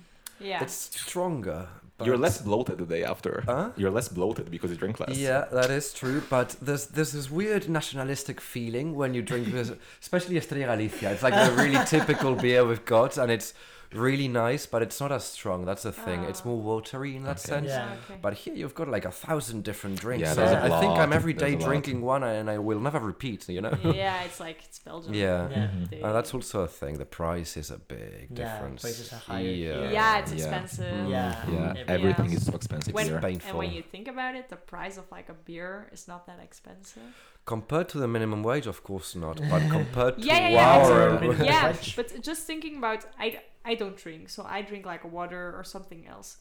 [0.41, 1.69] Yeah, it's stronger.
[2.05, 3.43] You're less bloated the day after.
[3.45, 3.71] Huh?
[3.77, 5.19] You're less bloated because you drink less.
[5.19, 9.73] Yeah, that is true, but there's there's this weird nationalistic feeling when you drink this,
[10.01, 11.11] especially Estrella Galicia.
[11.11, 13.53] It's like a really typical beer we've got, and it's
[13.95, 15.65] really nice, but it's not as strong.
[15.65, 16.25] That's the thing.
[16.25, 16.49] It's Ah.
[16.49, 17.49] more watery in that Okay.
[17.55, 17.69] sense.
[17.69, 17.97] Yeah.
[18.05, 18.19] okay.
[18.21, 20.23] But here you've got like a thousand different drinks.
[20.23, 21.69] Yeah, so there's I a think I'm every day There's a lot.
[21.71, 23.49] drinking one, and I will never repeat.
[23.49, 23.77] You know.
[23.85, 25.15] yeah, it's like it's Belgium.
[25.15, 25.49] Yeah.
[25.49, 25.57] Yeah.
[25.69, 25.91] Mhm.
[25.91, 26.99] They- Uh, that's also a thing.
[26.99, 28.83] The price is a big Yeah, difference.
[28.83, 29.75] prices are higher here.
[29.75, 29.91] here.
[29.91, 30.39] yeah, it's Yeah.
[30.39, 30.95] expensive.
[31.07, 31.11] Mm.
[31.11, 31.51] Yeah.
[31.51, 32.37] Yeah, Every- everything Yeah.
[32.37, 33.17] is so expensive When- here.
[33.17, 33.51] It's painful.
[33.51, 36.41] And when you think about it, the price of like a beer is not that
[36.43, 37.03] expensive.
[37.45, 39.37] Compared to the minimum wage, of course not.
[39.53, 41.47] But compared to Yeah, yeah, yeah, our, exactly.
[41.53, 45.65] Yeah, but just thinking about I, I don't drink, so I drink like water or
[45.65, 46.39] something else.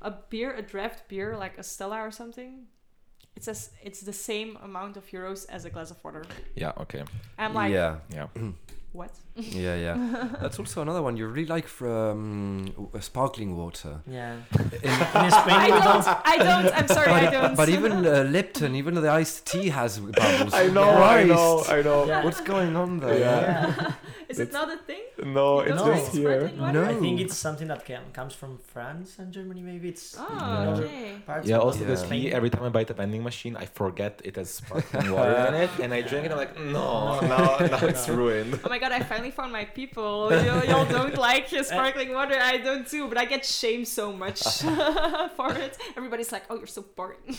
[0.00, 2.52] A beer, a draft beer like a Stella or something,
[3.36, 6.24] it's as it's the same amount of euros as a glass of water.
[6.54, 7.02] Yeah, okay.
[7.38, 8.28] I'm like, yeah, Yeah.
[8.92, 9.10] What?
[9.34, 10.28] Yeah, yeah.
[10.40, 11.18] That's also another one.
[11.18, 14.00] You really like from uh, sparkling water.
[14.06, 14.36] Yeah.
[14.58, 14.60] In-
[15.24, 16.04] In Spain, I don't.
[16.04, 16.20] don't.
[16.32, 16.78] I don't.
[16.78, 17.12] I'm sorry.
[17.12, 17.56] I but, don't.
[17.56, 20.54] but even uh, Lipton, even the iced tea has bubbles.
[20.54, 22.06] I know, I know, I know.
[22.06, 22.24] Yeah.
[22.24, 23.18] What's going on there?
[23.18, 23.74] Yeah.
[23.78, 23.92] Yeah.
[24.28, 25.02] Is it not a thing?
[25.24, 26.50] No, it's don't just here.
[26.56, 26.84] No.
[26.84, 29.62] I think it's something that can, comes from France and Germany.
[29.62, 30.16] Maybe it's.
[30.18, 30.84] Ah, oh, Yeah.
[30.84, 31.12] okay.
[31.26, 31.86] Parts Yeah, also Yeah.
[31.88, 32.22] the Spain.
[32.22, 35.54] tea, every time I buy the vending machine, I forget it has sparkling water in
[35.54, 38.60] it, and I drink it, I'm like, no, no, now it's ruined.
[38.64, 40.30] Oh my god, I finally found my people.
[40.32, 41.64] You, y'all don't like your eh.
[41.64, 42.36] sparkling water.
[42.38, 44.42] I don't too, but I get shamed so much
[45.36, 45.78] for it.
[45.96, 47.36] Everybody's like, oh, you're so boring.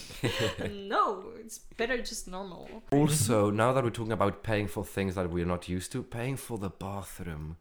[0.69, 2.69] no, it's better just normal.
[2.91, 6.37] Also, now that we're talking about paying for things that we're not used to, paying
[6.37, 7.57] for the bathroom.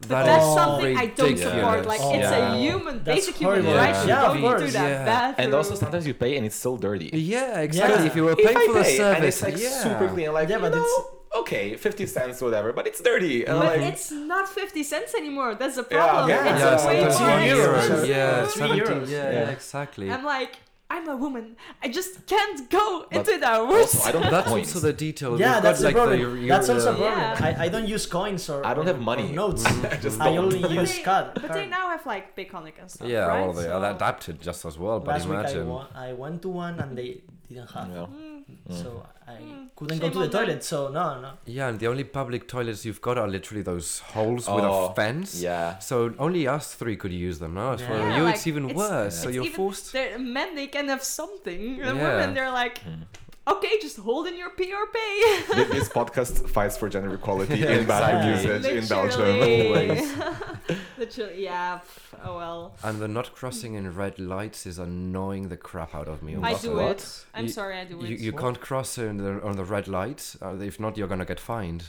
[0.00, 1.86] But That that's is something I don't support.
[1.86, 2.14] Like, Oh.
[2.18, 2.54] it's Yeah.
[2.54, 4.02] a human, That's basic human right Yeah.
[4.02, 4.72] to Yeah, go of into course.
[4.72, 5.04] that Yeah.
[5.04, 5.44] bathroom.
[5.46, 7.10] And also sometimes you pay and it's still dirty.
[7.12, 8.00] Yeah, exactly.
[8.02, 8.10] Yeah.
[8.10, 9.82] If you were If paying I for the pay, service, and it's like yeah.
[9.86, 11.04] super clean, like, Yeah, you but know, it's-
[11.42, 13.44] okay, 50 cents, whatever, but it's dirty.
[13.46, 15.54] And But like, it's not 50 cents anymore.
[15.54, 16.28] That's the problem.
[16.28, 16.42] yeah.
[16.52, 17.78] it's yeah, way sometimes more euros.
[17.78, 18.08] expensive.
[18.08, 19.08] Yeah, Three 17, euros.
[19.10, 19.32] Yeah, Yeah.
[19.46, 20.06] yeah, exactly.
[20.10, 20.52] I'm like,
[20.94, 21.56] I'm a woman.
[21.84, 24.68] I just can't go But into that also, I don't have That's coins.
[24.74, 25.30] also the detail.
[25.38, 26.20] Yeah, You've that's got, the like, problem.
[26.24, 27.18] your- your, that's also a uh, problem.
[27.18, 27.46] Yeah.
[27.60, 29.28] I, I don't use coins or I don't have money.
[29.42, 29.62] notes.
[30.26, 31.26] I I only But use they- card.
[31.34, 33.08] But they now have like Payconiq and stuff.
[33.08, 33.40] Yeah, right?
[33.42, 34.98] well, they So- are adapted just as well.
[35.00, 35.68] But Last week I, imagine.
[35.68, 37.10] wa- I went to one and they
[37.48, 37.88] didn't have.
[37.96, 38.06] Yeah.
[38.14, 38.33] Mm,
[38.70, 39.68] So I Mm.
[39.76, 40.46] couldn't Shame go to the on them.
[40.46, 40.64] toilet.
[40.64, 41.30] So no, no.
[41.46, 44.94] Yeah, and the only public toilets you've got are literally those holes with Oh, a
[44.94, 45.40] fence.
[45.40, 45.78] Yeah.
[45.78, 47.54] So only us three could use them.
[47.54, 48.16] No, for Yeah.
[48.18, 49.22] you like, it's even it's- worse.
[49.22, 49.92] so it's you're even- forced.
[49.92, 51.78] they're- men, they can have something.
[51.78, 51.92] The Yeah.
[51.94, 53.06] women, they're like, Mm.
[53.46, 55.64] Okay, just hold in your pee or pay.
[55.72, 58.74] This podcast fights for gender equality Yeah, in bathroom exactly.
[58.74, 59.40] usage in Belgium.
[59.40, 59.98] Literally.
[59.98, 60.78] Always.
[60.98, 61.80] Literally, yeah.
[62.24, 62.74] Oh well.
[62.82, 66.36] And the not crossing in red lights is annoying the crap out of me.
[66.36, 66.84] I that do one.
[66.92, 67.24] it.
[67.34, 68.08] I'm You- sorry, I do it.
[68.08, 70.34] You, you can't cross in the, on the red light.
[70.40, 71.84] Uh, if not, you're gonna get fined.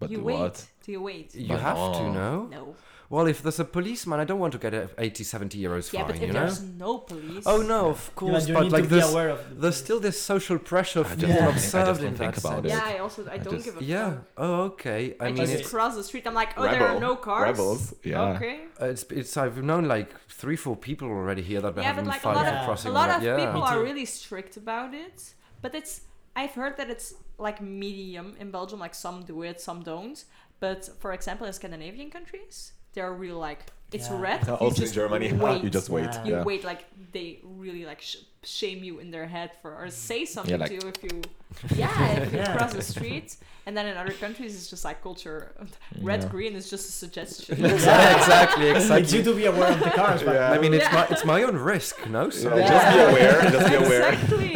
[0.00, 0.38] But you do wait.
[0.38, 0.66] what?
[0.84, 1.34] Do you wait?
[1.34, 2.12] You But have to no.
[2.12, 2.44] know.
[2.50, 2.76] No.
[3.14, 6.00] Well, if there's a policeman, I don't want to get a 80, 70 euros Yeah,
[6.00, 6.06] fine.
[6.08, 6.40] but if you know.
[6.40, 7.44] there's no police.
[7.46, 8.48] Oh no, of Yeah, course.
[8.48, 9.38] you but need like to be there's, aware of.
[9.50, 12.08] the there's still this social pressure of I being just don't I just observed don't
[12.08, 12.66] in think that about sense.
[12.66, 12.76] it.
[12.76, 14.10] Yeah, I also I I don't just- give a Yeah.
[14.10, 14.24] fuck.
[14.44, 15.02] Oh, okay.
[15.20, 16.24] I, I, mean, just it's, cross the street.
[16.26, 17.46] I'm like, oh, there are no cars.
[17.50, 18.32] Rebels, yeah.
[18.34, 18.56] Okay.
[18.82, 22.02] Uh, it's it's I've known like three, four people already here that Yeah, have but
[22.02, 22.92] been like a fined lot for of- A crossing.
[23.00, 23.36] lot of yeah.
[23.44, 25.18] people are really strict about it,
[25.62, 25.92] but it's
[26.40, 27.08] I've heard that it's
[27.46, 28.78] like medium in Belgium.
[28.86, 30.18] Like some do it, some don't.
[30.64, 33.60] But for example, in Scandinavian countries, they're really like
[33.92, 34.20] it's Yeah.
[34.20, 34.40] red.
[34.42, 35.62] Yeah, you also in just Germany, wait.
[35.62, 36.04] you just wait.
[36.04, 36.24] Yeah.
[36.24, 36.42] You yeah.
[36.42, 39.92] wait like they really like sh- shame you in their head for or mm.
[39.92, 41.22] say something like- to you if you
[41.76, 42.56] yeah if you Yeah.
[42.56, 43.36] cross the street
[43.66, 45.38] and then in other countries it's just like culture
[46.10, 46.28] red Yeah.
[46.34, 47.68] green is just a suggestion yeah,
[48.18, 49.18] exactly, It's exactly.
[49.18, 50.52] you to be aware of the cars, but Yeah.
[50.54, 50.94] I mean, it's Yeah.
[50.98, 52.22] my it's my own risk, no?
[52.30, 53.34] So Yeah, Just be aware.
[53.56, 54.12] Just be aware.
[54.12, 54.54] exactly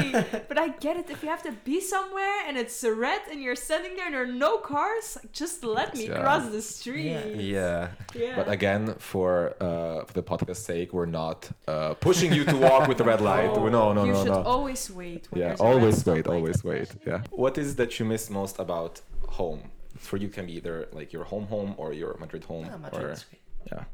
[0.48, 3.60] but I get it if you have to be somewhere and it's red and you're
[3.68, 5.06] standing there and there are no cars
[5.40, 6.20] just let me Yeah.
[6.22, 7.54] cross the street Yeah.
[7.56, 7.88] yeah.
[8.22, 9.32] yeah, But again, for
[9.66, 11.38] uh, for the podcast sake, we're not
[11.72, 13.50] uh, pushing you to walk with the red light.
[13.60, 14.54] Oh, no, no, you no, should no.
[14.54, 16.87] always wait when Yeah, there's a red always wait, always wait.
[16.88, 17.12] Especially.
[17.12, 17.22] Yeah.
[17.44, 19.62] What is that you miss most about home?
[19.96, 23.02] For you, can be either like your home home or your Madrid home, Yeah, Madrid
[23.04, 23.24] or is
[23.72, 23.84] yeah.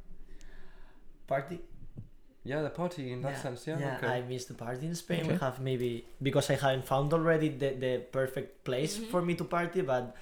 [1.26, 1.60] party.
[2.46, 3.96] Yeah, the party in that sense, yeah.
[3.96, 4.06] okay.
[4.06, 5.26] I miss the party in Spain.
[5.26, 9.06] We have maybe because I haven't found already the, the perfect place Mhm.
[9.10, 10.14] for me to party, but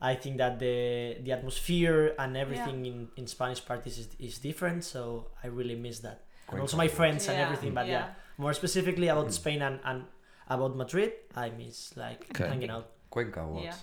[0.00, 4.84] I think that the the atmosphere and everything in, in Spanish parties is, is different.
[4.84, 6.18] So I really miss that.
[6.52, 7.74] And also my friends and everything.
[7.74, 10.04] But yeah, more specifically about Spain and, and
[10.48, 12.48] about Madrid, I miss like Okay.
[12.48, 12.88] hanging out.
[13.10, 13.64] Cuenca, what?
[13.64, 13.74] Yeah.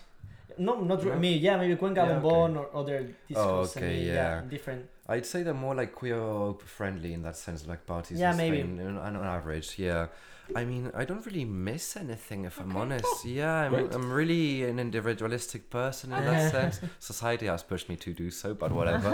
[0.57, 1.15] No, not No?
[1.15, 1.37] me.
[1.37, 3.75] Yeah, maybe Cuenca, Yeah, Bombón, or other discos.
[3.75, 4.41] and okay, maybe, yeah.
[4.49, 4.89] different.
[5.09, 8.57] I'd say they're more like queer friendly in that sense, like parties Yeah, in maybe.
[8.61, 9.77] Spain, on, on average.
[9.79, 10.07] Yeah,
[10.55, 12.79] I mean, I don't really miss anything if I'm Okay.
[12.81, 13.25] honest.
[13.25, 13.93] Yeah, I'm, Great.
[13.93, 16.81] I'm really an individualistic person in that sense.
[16.99, 19.09] Society has pushed me to do so, but whatever.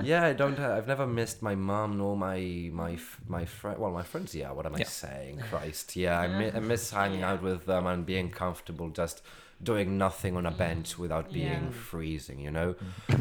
[0.04, 0.58] yeah, I don't.
[0.58, 3.78] Uh, I've never missed my mom nor my my my friend.
[3.78, 4.34] Well, my friends.
[4.34, 4.84] Yeah, what am I Yeah.
[4.86, 5.38] saying?
[5.50, 5.96] Christ.
[5.96, 9.22] Yeah, I, mi- I miss hanging out with them and being comfortable, just
[9.62, 11.70] doing nothing on a bench without being Yeah.
[11.90, 12.38] freezing.
[12.40, 12.74] You know.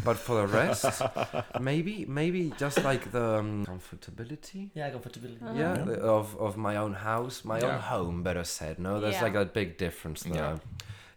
[0.04, 1.02] But for the rest,
[1.60, 4.70] maybe maybe just like the um, comfortability.
[4.74, 5.42] Yeah, comfortability.
[5.42, 5.54] Uh-huh.
[5.56, 5.84] Yeah, Yeah.
[5.84, 8.24] the- of of my own house, my own home.
[8.24, 8.80] Better said.
[8.80, 9.24] No, there's Yeah.
[9.24, 10.36] like a big difference there.
[10.36, 10.58] Yeah.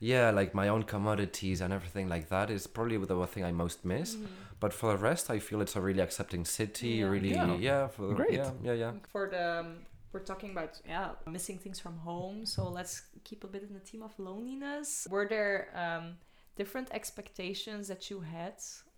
[0.02, 0.30] Yeah.
[0.30, 4.16] like my own commodities and everything like that is probably the thing I most miss.
[4.16, 4.26] Mhm.
[4.61, 6.88] But for the rest, I feel it's a really accepting city.
[6.88, 7.06] Yeah.
[7.14, 7.56] Really, Yeah.
[7.56, 8.33] yeah, for the, Great.
[8.33, 8.92] Yeah, yeah, yeah.
[9.12, 9.66] For the um,
[10.12, 13.81] we're talking about yeah missing things from home, so let's keep a bit in the
[13.81, 15.07] theme of loneliness.
[15.11, 16.16] Were there um,
[16.57, 18.55] different expectations that you had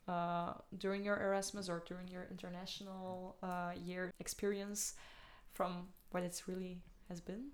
[0.08, 4.94] uh, during your Erasmus or during your international uh, year experience
[5.52, 7.50] from what it's really has been?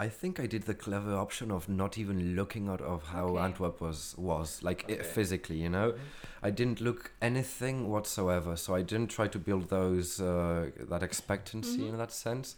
[0.00, 3.44] I think I did the clever option of not even looking out of how Okay.
[3.44, 5.02] Antwerp was was like i- Okay.
[5.04, 5.58] physically.
[5.62, 5.94] You know,
[6.42, 8.56] I didn't look anything whatsoever.
[8.56, 11.88] So I didn't try to build those uh, that expectancy Mhm.
[11.90, 12.56] in that sense.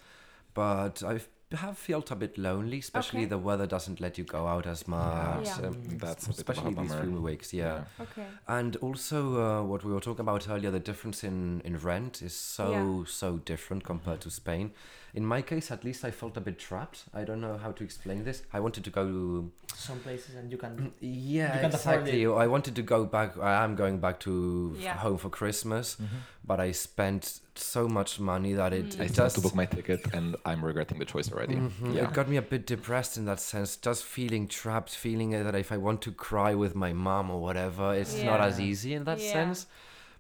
[0.57, 1.21] But I
[1.57, 3.29] have felt a bit lonely, especially Okay.
[3.29, 5.47] the weather doesn't let you go out as much.
[5.47, 5.69] Yeah.
[5.69, 7.03] um, Mm, That's a bit of a especially these bummer.
[7.05, 7.53] few weeks.
[7.53, 7.85] yeah.
[8.01, 8.27] Okay.
[8.49, 12.35] And also, uh, what we were talking about earlier, the difference in, in rent is
[12.35, 13.05] so, Yeah.
[13.07, 14.73] so different compared to Spain.
[15.17, 17.05] In my case, at least, I felt a bit trapped.
[17.15, 18.43] I don't know how to explain this.
[18.53, 19.05] I wanted to go.
[19.07, 20.93] to Some places and you can.
[21.01, 22.27] Yeah, You can't afford exactly.
[22.27, 23.39] I wanted to go back.
[23.39, 24.97] I am going back to Yeah.
[24.99, 26.19] home for Christmas, Mhm.
[26.45, 29.01] but I spent so much money that it, Mm.
[29.05, 29.37] I still have just.
[29.37, 31.57] to book my ticket, and I'm regretting the choice already.
[31.57, 32.05] Mhm, Yeah.
[32.05, 35.73] It got me a bit depressed in that sense, just feeling trapped, feeling that if
[35.73, 39.21] I want to cry with my mom or whatever, it's not as easy in that
[39.21, 39.33] Yeah.
[39.33, 39.67] sense.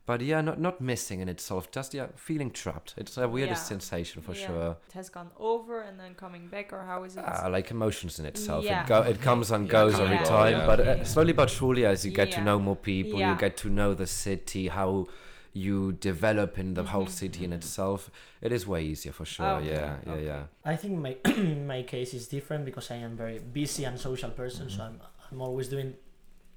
[0.06, 2.94] But yeah, not not missing in itself, just yeah, feeling trapped.
[2.96, 3.68] It's a weirdest Yeah.
[3.74, 4.46] sensation for Yeah.
[4.46, 4.76] sure.
[4.88, 7.24] It has gone over and then coming back, or how is it?
[7.26, 8.64] Uh, like emotions in itself.
[8.64, 8.82] Yeah.
[8.82, 10.66] It go it comes and goes come every and time, yeah.
[10.66, 13.32] but uh, slowly but surely, as you get to know more people, Yeah.
[13.32, 15.08] you get to know the city, how
[15.52, 17.10] you develop in the whole Mhm.
[17.22, 18.10] city in itself.
[18.42, 19.56] It is way easier for sure.
[19.58, 20.24] Okay, Yeah, yeah, okay.
[20.26, 20.42] yeah.
[20.72, 21.16] I think my
[21.74, 25.00] my case is different because I am very busy and social person, so I'm
[25.32, 25.94] I'm always doing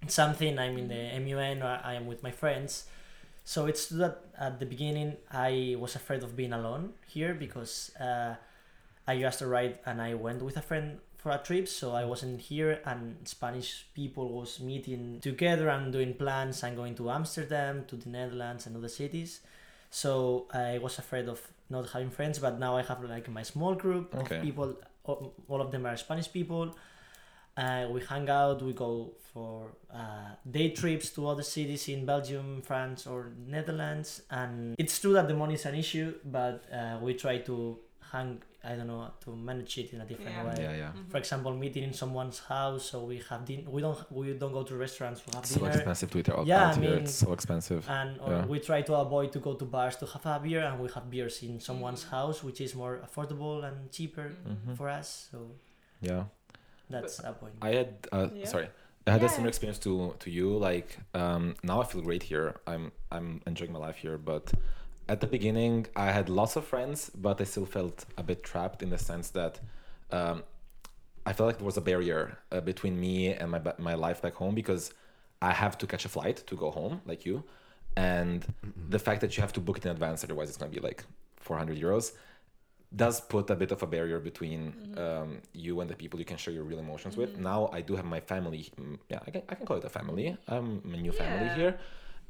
[0.08, 0.60] something.
[0.60, 2.86] I'm in the MUN or I am with my friends.
[3.44, 8.36] So it's that at the beginning I was afraid of being alone here because uh,
[9.08, 12.40] I just arrived and I went with a friend for a trip, so I wasn't
[12.40, 17.98] here and Spanish people was meeting together and doing plans and going to Amsterdam, to
[17.98, 19.42] the Netherlands and other cities.
[19.90, 23.74] So I was afraid of not having friends, but now I have like my small
[23.76, 24.38] group Okay.
[24.38, 24.76] of people.
[25.04, 26.76] All all of them are Spanish people.
[27.64, 28.58] Uh, we hang out.
[28.62, 28.92] We go
[29.34, 29.56] for
[29.94, 33.22] uh, day trips to other cities in Belgium, France, or
[33.56, 34.10] Netherlands.
[34.42, 37.56] And it's true that the money is an issue, but uh, we try to
[38.12, 38.42] hang.
[38.62, 40.48] I don't know to manage it in a different Yeah.
[40.48, 40.56] way.
[40.66, 40.92] Yeah, yeah.
[40.92, 41.10] Mhm.
[41.12, 43.98] For example, meeting in someone's house, so we have din- We don't.
[44.12, 45.20] We don't go to restaurants.
[45.26, 45.72] We have So dinner.
[45.80, 47.82] expensive to eat out, Yeah, out I mean- It's so expensive.
[48.00, 48.46] and Yeah.
[48.52, 51.06] we try to avoid to go to bars to have a beer and we have
[51.10, 52.10] beers in someone's Mhm.
[52.18, 54.76] house which is more affordable and cheaper Mhm.
[54.78, 55.38] for us so
[56.10, 56.24] Yeah.
[56.90, 58.46] That's a point I had uh, Yeah.
[58.48, 58.70] sorry.
[59.08, 60.48] I had a similar experience to to you.
[60.70, 62.48] Like um, now I feel great here.
[62.68, 64.18] I'm I'm enjoying my life here.
[64.18, 64.46] But
[65.08, 68.84] at the beginning, I had lots of friends, but I still felt a bit trapped
[68.84, 69.60] in the sense that
[70.12, 70.44] um,
[71.26, 74.36] I felt like there was a barrier uh, between me and my my life back
[74.36, 74.94] home because
[75.42, 77.44] I have to catch a flight to go home, like you,
[77.96, 78.46] and
[78.90, 81.04] the fact that you have to book it in advance, otherwise it's gonna be like
[81.38, 82.12] 400 euros
[82.96, 84.98] does put a bit of a barrier between Mhm.
[85.00, 87.38] um, you and the people you can share your real emotions with.
[87.38, 87.42] Mhm.
[87.44, 88.72] Now I do have my family.
[88.78, 90.36] mm, Yeah, I can, I can call it a family.
[90.48, 91.56] I'm a new family Yeah.
[91.56, 91.80] here.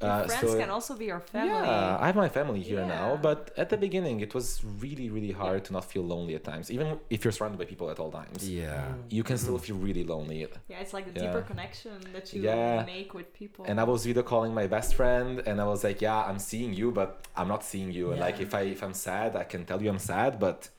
[0.02, 1.50] Your Uh, friends so- can also be your family.
[1.50, 4.46] Yeah, I have my family here now, but at the beginning it was
[4.84, 6.70] really, really hard to not feel lonely at times.
[6.70, 8.86] Even if you're surrounded by people at all times, Yeah.
[8.88, 9.02] Mm.
[9.16, 10.38] you can still feel really lonely.
[10.68, 11.26] Yeah, it's like the Yeah.
[11.26, 12.82] deeper connection that you Yeah.
[12.96, 13.66] make with people.
[13.68, 16.72] And I was video calling my best friend, and I was like, "Yeah, I'm seeing
[16.80, 18.04] you, but I'm not seeing you.
[18.12, 20.70] And like, if I if I'm sad, I can tell you I'm sad, but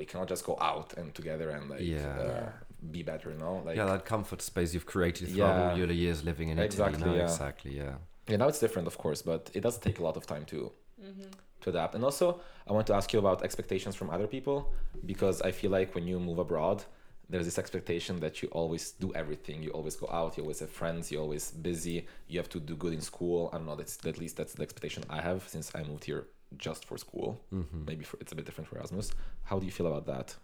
[0.00, 2.16] we cannot just go out and together and like Yeah.
[2.20, 2.48] uh, Yeah.
[2.96, 3.56] be better, you know?
[3.66, 5.70] Like, yeah, that comfort space you've created throughout Yeah.
[5.72, 7.10] all your years living in Exactly, Italy.
[7.10, 7.24] No, yeah.
[7.24, 7.94] Exactly, yeah.
[8.28, 10.72] Yeah, now it's different, of course, but it does take a lot of time to
[11.00, 11.30] Mhm.
[11.60, 11.94] to adapt.
[11.96, 14.72] And also, I want to ask you about expectations from other people
[15.06, 16.84] because I feel like when you move abroad,
[17.30, 19.62] there's this expectation that you always do everything.
[19.62, 20.36] You always go out.
[20.36, 21.10] You always have friends.
[21.10, 22.06] You're always busy.
[22.28, 23.50] You have to do good in school.
[23.52, 23.76] I don't know.
[23.76, 26.22] That's at least that's the expectation I have since I moved here
[26.56, 27.28] just for school.
[27.50, 29.10] hmm Maybe for, it's a bit different for Erasmus.
[29.50, 30.36] How do you feel about that?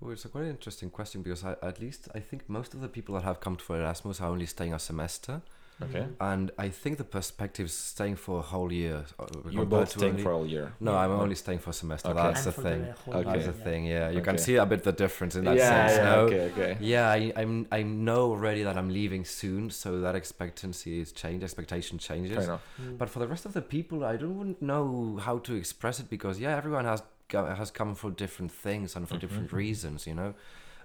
[0.00, 2.88] Well, it's a quite interesting question because I, at least I think most of the
[2.88, 5.42] people that have come for Erasmus are only staying a semester,
[5.82, 6.06] Okay.
[6.20, 9.04] and I think the perspective is staying for a whole year.
[9.18, 10.72] uh, You're both staying only- for a whole year.
[10.80, 10.98] No, Yeah.
[11.02, 12.08] I'm only staying for a semester.
[12.10, 12.22] Okay.
[12.22, 12.80] That's And the thing.
[13.04, 13.30] whole Okay.
[13.32, 13.64] That's the yeah.
[13.64, 13.84] thing.
[13.86, 15.92] Yeah, you can see a bit the difference in that yeah, sense.
[15.98, 16.16] yeah, no?
[16.26, 16.76] okay, okay.
[16.80, 21.42] Yeah, I, I'm I know already that I'm leaving soon, so that expectancy is changed,
[21.44, 22.46] expectation changes.
[22.46, 22.98] Mm.
[22.98, 26.08] But for the rest of the people, I don't wouldn't know how to express it
[26.10, 29.56] because yeah, everyone has has come for different things and for different Mhm.
[29.64, 30.34] reasons, you know.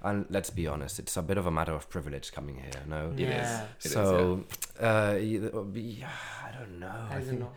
[0.09, 3.11] And let's be honest, it's a bit of a matter of privilege coming here, no.
[3.17, 3.27] It is.
[3.27, 3.65] Yeah.
[3.79, 4.43] It is, so,
[4.79, 6.09] uh, y- yeah,
[6.47, 6.93] I don't know.
[7.09, 7.51] I don't think know.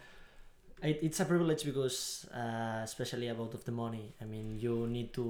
[0.91, 4.07] It, it's a privilege because, uh, especially about of the money.
[4.23, 5.25] I mean, you need to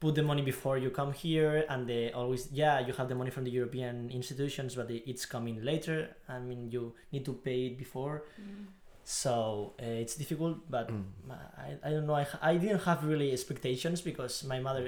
[0.00, 3.30] put the money before you come here, and they always yeah, you have the money
[3.30, 5.98] from the European institutions, but it's coming later.
[6.28, 8.66] I mean, you need to pay it before, Mm.
[9.04, 9.34] so
[9.80, 10.56] uh, it's difficult.
[10.70, 11.04] But Mm.
[11.30, 12.14] I, I don't know.
[12.22, 14.84] I, I didn't have really expectations because my mother.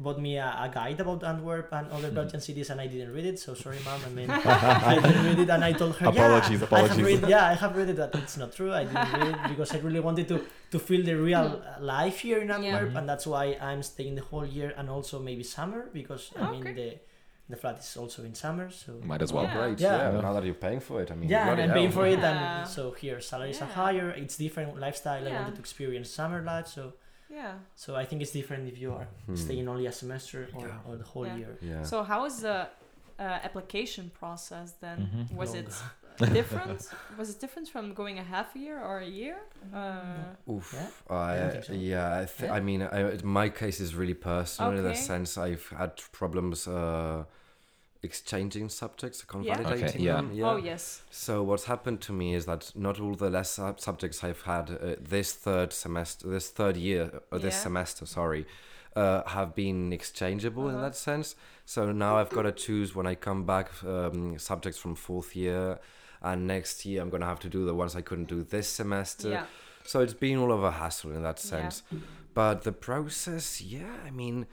[0.00, 1.96] Bought me a, a guide about Antwerp and Hmm.
[1.96, 3.38] other Belgian cities, and I didn't read it.
[3.40, 4.00] So sorry, mom.
[4.06, 4.30] I mean,
[4.90, 7.04] I didn't read it, and I told her, Apologies, yeah, I have apologies.
[7.22, 7.96] read, yeah, I have read it.
[7.96, 8.72] That it's not true.
[8.72, 10.36] I didn't read it because I really wanted to
[10.70, 12.98] to feel the real uh, life here in Antwerp, Mhm.
[12.98, 16.62] and that's why I'm staying the whole year and also maybe summer because I mean
[16.62, 16.74] Okay.
[16.80, 16.88] the
[17.50, 18.66] the flat is also in summer.
[18.70, 19.44] So Might as well.
[19.48, 19.56] Yeah.
[19.58, 19.80] Great.
[19.80, 19.96] Yeah.
[19.96, 20.12] Yeah.
[20.14, 20.20] Yeah.
[20.26, 21.28] Now that you're paying for it, I mean.
[21.28, 24.08] yeah, and I'm paying for it, and so here salaries are higher.
[24.22, 25.26] It's different lifestyle.
[25.26, 26.82] I wanted to experience summer life, so
[27.30, 27.54] Yeah.
[27.74, 29.36] so I think it's different if you are Hmm.
[29.36, 30.86] staying only a semester or, Yeah.
[30.88, 31.36] or the whole Yeah.
[31.40, 31.58] year.
[31.60, 31.82] Yeah.
[31.82, 32.58] So how is the
[33.18, 34.98] uh, application process then?
[35.30, 35.36] Mhm.
[35.36, 35.64] Was Long.
[35.64, 35.72] it
[36.40, 36.80] different?
[37.18, 39.36] was it different from going a half year or a year?
[39.74, 40.72] Uh, Oof.
[40.74, 40.88] Yeah?
[41.16, 41.72] I, I think so.
[41.72, 42.54] yeah, I, th- Yeah?
[42.56, 47.24] I mean, I, my case is really personal in the sense I've had problems uh,
[48.02, 49.54] exchanging subjects, Yeah.
[49.54, 50.12] consolidating Okay, yeah.
[50.16, 50.30] them.
[50.32, 50.50] Yeah.
[50.50, 51.02] Oh yes.
[51.10, 54.70] So what's happened to me is that not all the less sub- subjects I've had
[54.70, 57.60] uh, this third semester, this third year, or this Yeah.
[57.62, 58.46] semester, sorry,
[58.96, 60.84] uh, have been exchangeable in Uh-huh.
[60.84, 61.34] that sense.
[61.64, 65.78] So now I've got to choose when I come back um, subjects from fourth year,
[66.22, 69.28] and next year I'm gonna have to do the ones I couldn't do this semester.
[69.30, 69.46] Yeah.
[69.84, 71.50] So it's been all of a hassle in that Yeah.
[71.50, 71.82] sense.
[72.34, 74.46] But the process, yeah, I mean,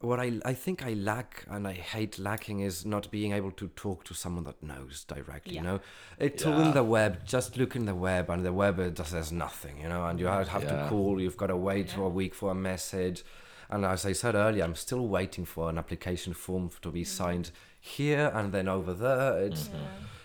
[0.00, 3.68] what I I think I lack and I hate lacking is not being able to
[3.68, 5.54] talk to someone that knows directly.
[5.54, 5.60] Yeah.
[5.60, 5.80] You know,
[6.18, 7.24] it's all in the web.
[7.24, 9.80] Just look in the web, and the web it just says nothing.
[9.80, 11.20] You know, and you have have to call.
[11.20, 12.06] You've got to wait for Yeah.
[12.06, 13.24] a week for a message.
[13.70, 17.06] And as I said earlier, I'm still waiting for an application form to be mm-hmm.
[17.06, 19.38] signed here and then over there.
[19.42, 19.80] It's Yeah.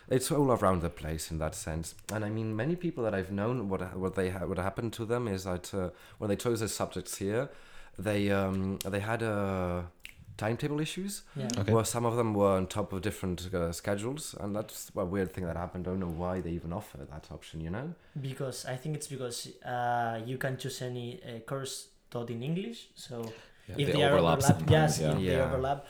[0.08, 1.96] it's all around the place in that sense.
[2.14, 5.06] And I mean, many people that I've known, what what they ha- what happened to
[5.06, 7.50] them is that uh, when they chose their subjects here,
[7.98, 9.82] they um, they had uh,
[10.38, 11.24] timetable issues.
[11.36, 11.48] Yeah.
[11.58, 11.74] Okay.
[11.74, 15.34] Where some of them were on top of different uh, schedules, and that's a weird
[15.34, 15.88] thing that happened.
[15.88, 17.62] I don't know why they even offer that option.
[17.62, 17.94] You know?
[18.20, 22.88] Because I think it's because uh, you can choose any uh, course taught in English.
[22.96, 23.34] So
[23.68, 25.12] Yeah, if they they, are overlap overlap, yes, yeah.
[25.12, 25.46] if they Yeah.
[25.46, 25.86] overlap.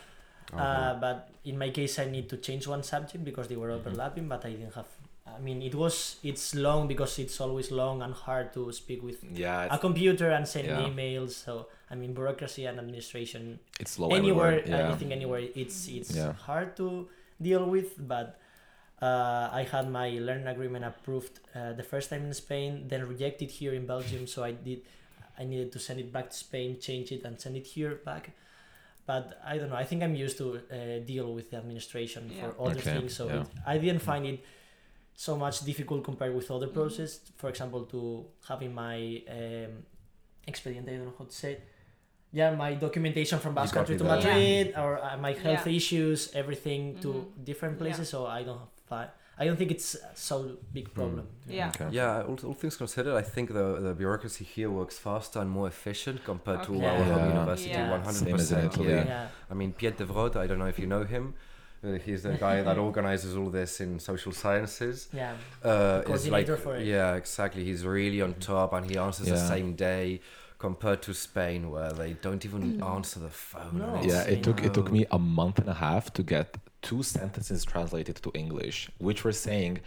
[0.54, 0.62] Uh-huh.
[0.64, 3.80] Uh, but in my case, I need to change one subject because they were Mhm.
[3.80, 4.86] overlapping, but I didn't have.
[5.26, 9.24] I mean, it was it's long because it's always long and hard to speak with
[9.24, 10.82] Yeah, a computer and send Yeah.
[10.88, 11.32] emails.
[11.32, 14.80] So I mean, bureaucracy and administration it's slow anywhere, everywhere.
[14.80, 14.88] Yeah.
[14.88, 16.34] anything anywhere, it's it's Yeah.
[16.34, 17.08] hard to
[17.42, 17.96] deal with.
[17.98, 18.38] But
[19.02, 23.50] uh, I had my learning agreement approved uh, the first time in Spain, then rejected
[23.50, 24.28] here in Belgium.
[24.28, 24.82] So I did,
[25.40, 28.32] I needed to send it back to Spain, change it, and send it here back.
[29.06, 29.76] But I don't know.
[29.76, 32.42] I think I'm used to uh, deal with the administration Yeah.
[32.42, 33.16] for other Okay, things.
[33.16, 33.42] So yeah.
[33.42, 34.40] it, I didn't find it
[35.16, 36.74] so much difficult compared with other Mhm.
[36.74, 37.20] process.
[37.38, 39.84] For example, to having my um,
[40.48, 41.62] expediente, I don't know how to say it.
[42.32, 44.28] Yeah, my documentation from Basque Country to copied that.
[44.36, 45.74] Madrid, or uh, my health Yeah.
[45.80, 47.46] issues, everything to Mhm.
[47.46, 47.80] different Yeah.
[47.84, 48.10] places.
[48.10, 51.28] So I don't find, I don't think it's so big problem.
[51.48, 51.70] Yeah.
[51.70, 51.88] Okay.
[51.92, 55.68] Yeah, all, all things considered, I think the, the bureaucracy here works faster and more
[55.68, 56.86] efficient compared to Okay.
[56.88, 57.34] our home Yeah.
[57.36, 57.78] university.
[57.98, 58.88] One hundred Same as in percent.
[58.90, 59.06] Yeah.
[59.06, 59.28] Yeah.
[59.52, 61.36] I mean, Piet de Vroot, I don't know if you know him.
[62.06, 65.10] He's the guy that organizes all this in social sciences.
[65.12, 65.34] Yeah.
[65.64, 66.86] Uh, is like, Coordinator for it.
[66.86, 67.64] yeah, exactly.
[67.66, 70.22] He's really on top, and he answers the same day,
[70.60, 73.80] compared to Spain, where they don't even answer the phone.
[73.80, 74.02] No.
[74.02, 77.66] Yeah, it took it took me a month and a half to get two sentences
[77.66, 79.82] translated to English, which were saying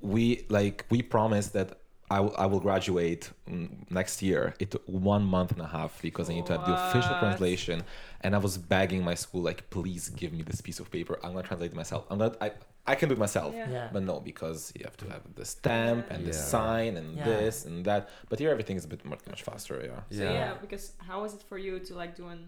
[0.00, 1.81] we like we promised that
[2.20, 4.54] I will graduate mm, next year.
[4.58, 7.82] It took one month and a half because I need to have the official translation,
[8.22, 11.18] and I was begging my school like, please give me this piece of paper.
[11.22, 12.04] I'm gonna translate it myself.
[12.10, 12.36] I'm not.
[12.40, 12.52] I
[12.84, 13.54] I can do it myself.
[13.54, 13.70] Yeah.
[13.70, 13.88] Yeah.
[13.92, 17.24] But no, because you have to have the stamp and the sign and Yeah.
[17.24, 18.08] this and that.
[18.28, 19.76] But here everything is a bit much, much faster.
[19.84, 20.00] Yeah.
[20.18, 20.32] So Yeah.
[20.32, 20.54] yeah.
[20.64, 22.40] because how was it for you to like do an,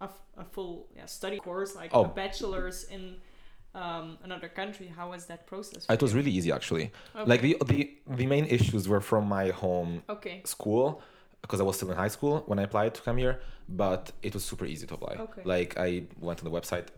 [0.00, 2.04] a, f- a full yeah, study course like Oh.
[2.04, 3.16] a bachelor's in
[3.74, 4.92] um, another country?
[4.94, 5.86] How was that process?
[5.88, 6.18] It was you?
[6.18, 6.92] really easy actually.
[7.16, 7.28] Okay.
[7.30, 10.42] Like the the the main issues were from my home okay.
[10.44, 11.02] school
[11.40, 14.34] because I was still in high school when I applied to come here, but it
[14.34, 15.16] was super easy to apply.
[15.18, 15.42] Okay.
[15.44, 16.88] Like I went to the website,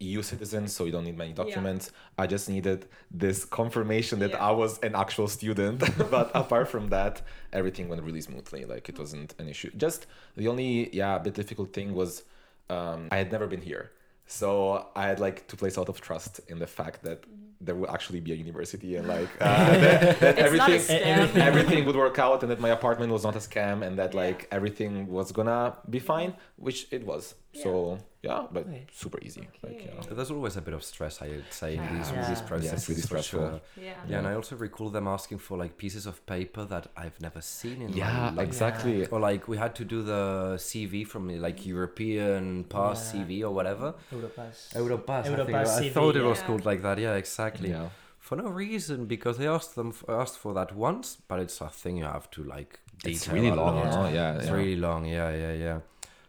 [0.00, 1.92] EU citizen, so you don't need many documents.
[2.18, 4.48] I just needed this confirmation that Yeah.
[4.48, 5.78] I was an actual student.
[6.10, 7.22] but apart from that,
[7.52, 8.64] everything went really smoothly.
[8.64, 9.70] Like it wasn't an issue.
[9.76, 10.06] Just
[10.36, 12.24] the only yeah bit difficult thing was
[12.70, 13.92] um, I had never been here.
[14.26, 17.24] So I had like to place a lot of trust in the fact that
[17.60, 21.42] there will actually be a university and like uh, that, that It's not a everything
[21.42, 24.48] everything would work out and that my apartment was not a scam and that like
[24.50, 28.86] everything was gonna be fine which it was so yeah but Okay.
[28.92, 30.14] super easy like you know.
[30.16, 32.28] There's always a bit of stress, I would say, in these, Yeah.
[32.28, 33.40] these Yeah, processes it's really for stressful.
[33.40, 33.60] sure.
[33.76, 33.94] Yeah.
[34.08, 37.40] Yeah, and I also recall them asking for like pieces of paper that I've never
[37.40, 38.46] seen in yeah my life.
[38.48, 40.22] exactly Or like we had to do the
[40.68, 41.68] CV from like mm-hmm.
[41.76, 43.24] European pass Yeah.
[43.24, 43.94] CV or whatever.
[44.12, 44.56] Europass.
[44.74, 45.20] Europass.
[45.20, 45.38] I, think.
[45.48, 46.46] Europass I CV, thought it was yeah.
[46.46, 46.98] called like that.
[46.98, 47.70] Yeah, exactly.
[47.70, 47.88] yeah
[48.28, 51.94] For no reason, because they asked them asked for that once, but it's a thing
[52.02, 52.72] you have to like.
[53.04, 53.92] it's really long lot.
[53.96, 54.02] no?
[54.18, 54.58] yeah It's yeah.
[54.60, 55.00] really long.
[55.04, 55.78] Yeah, yeah, yeah.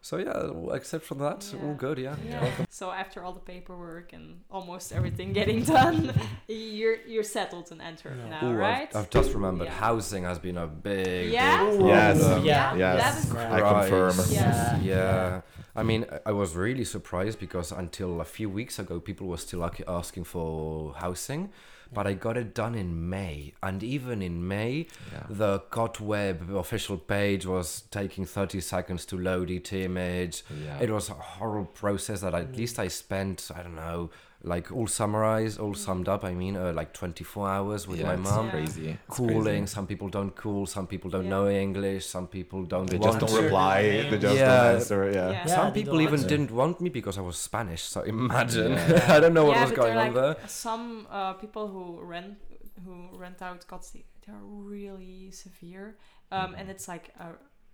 [0.09, 1.73] So yeah, except for that, all Yeah.
[1.85, 1.97] good.
[1.97, 2.15] Yeah.
[2.29, 2.51] Yeah.
[2.69, 6.13] So after all the paperwork and almost everything getting done,
[6.47, 8.29] you're you're settled in Antwerp Yeah.
[8.33, 8.87] now, Ooh, right?
[8.91, 9.87] I've, I've just remembered Yeah.
[9.87, 11.65] housing has been a big, Yeah?
[11.71, 12.19] big Yes.
[12.19, 12.45] problem.
[12.45, 12.75] Yeah.
[12.83, 12.95] Yes.
[13.03, 13.55] That is Yeah.
[13.57, 14.13] I confirm.
[14.13, 14.31] Christ.
[14.31, 14.79] Yeah.
[14.91, 15.41] Yeah.
[15.75, 19.41] I mean, I- I was really surprised because until a few weeks ago, people were
[19.47, 21.49] still ac- asking for housing,
[21.93, 23.53] but I got it done in May.
[23.63, 25.23] And even in May, Yeah.
[25.29, 30.43] the Kotweb official page was taking 30 seconds to load each image.
[30.63, 30.79] Yeah.
[30.81, 34.09] It was a horrible process that at least I spent, I don't know,
[34.45, 38.15] like all summarized, all summed up, I mean, uh, like 24 hours with yeah, my
[38.15, 38.45] mom.
[38.45, 38.51] Yeah.
[38.51, 38.89] crazy.
[39.07, 39.65] It's Cooling, crazy.
[39.67, 41.29] some people don't cool, some people don't Yeah.
[41.35, 43.43] know English, some people don't They want just don't to.
[43.45, 43.81] reply.
[44.09, 44.45] They just Yeah.
[44.63, 45.01] don't answer.
[45.11, 45.31] Yeah.
[45.31, 45.45] Yeah.
[45.45, 46.27] Some Yeah, people even answer.
[46.29, 47.81] didn't want me because I was Spanish.
[47.83, 49.05] So imagine, Yeah.
[49.15, 50.35] I don't know what yeah, was going they're on there.
[50.47, 52.37] Some uh, people who rent
[52.85, 54.35] who rent out cots, they they're
[54.75, 55.87] really severe,
[56.31, 57.27] um, and it's like a,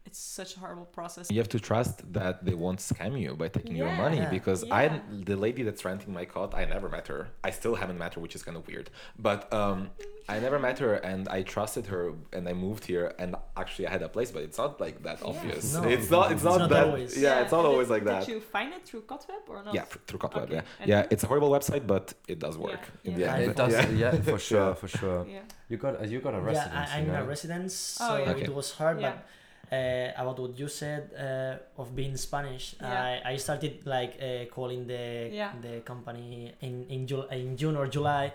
[0.06, 1.30] it's such a horrible process.
[1.30, 4.76] You have to trust that they won't scam you by taking your money because Yeah.
[4.76, 7.22] I, the lady that's renting my cot, I never met her.
[7.44, 8.90] I still haven't met her, which is kind of weird.
[9.18, 9.90] But um,
[10.28, 13.92] I never met her, and I trusted her, and I moved here, and actually I
[13.92, 15.28] had a place, but it's not like that Yeah.
[15.30, 15.74] obvious.
[15.74, 15.84] No.
[15.84, 16.26] it's not.
[16.32, 16.86] It's It's not, not that.
[16.88, 17.12] always.
[17.26, 18.26] Yeah, it's not always did, like that.
[18.26, 19.74] Did you find it through Kotweb or not?
[19.78, 20.44] Yeah, through Kotweb.
[20.46, 20.56] Okay.
[20.56, 21.08] Yeah, And yeah.
[21.14, 23.26] It's a horrible website, but it does work Yeah, in yeah.
[23.28, 23.52] the end.
[23.52, 23.90] It does, Yeah.
[24.04, 25.28] yeah, for sure, for sure.
[25.30, 25.42] Yeah.
[25.70, 26.90] You got, you got a Yeah, residence.
[26.92, 27.26] I, I'm you in a know?
[27.34, 28.32] residence, Oh, so yeah.
[28.32, 28.42] Okay.
[28.50, 29.00] it was hard.
[29.00, 29.12] Yeah.
[29.12, 29.26] But
[29.72, 33.22] about what you said uh, of being Spanish, Yeah.
[33.26, 35.52] I, I started like uh, calling the Yeah.
[35.62, 38.34] the company in in, Jul- in June or July,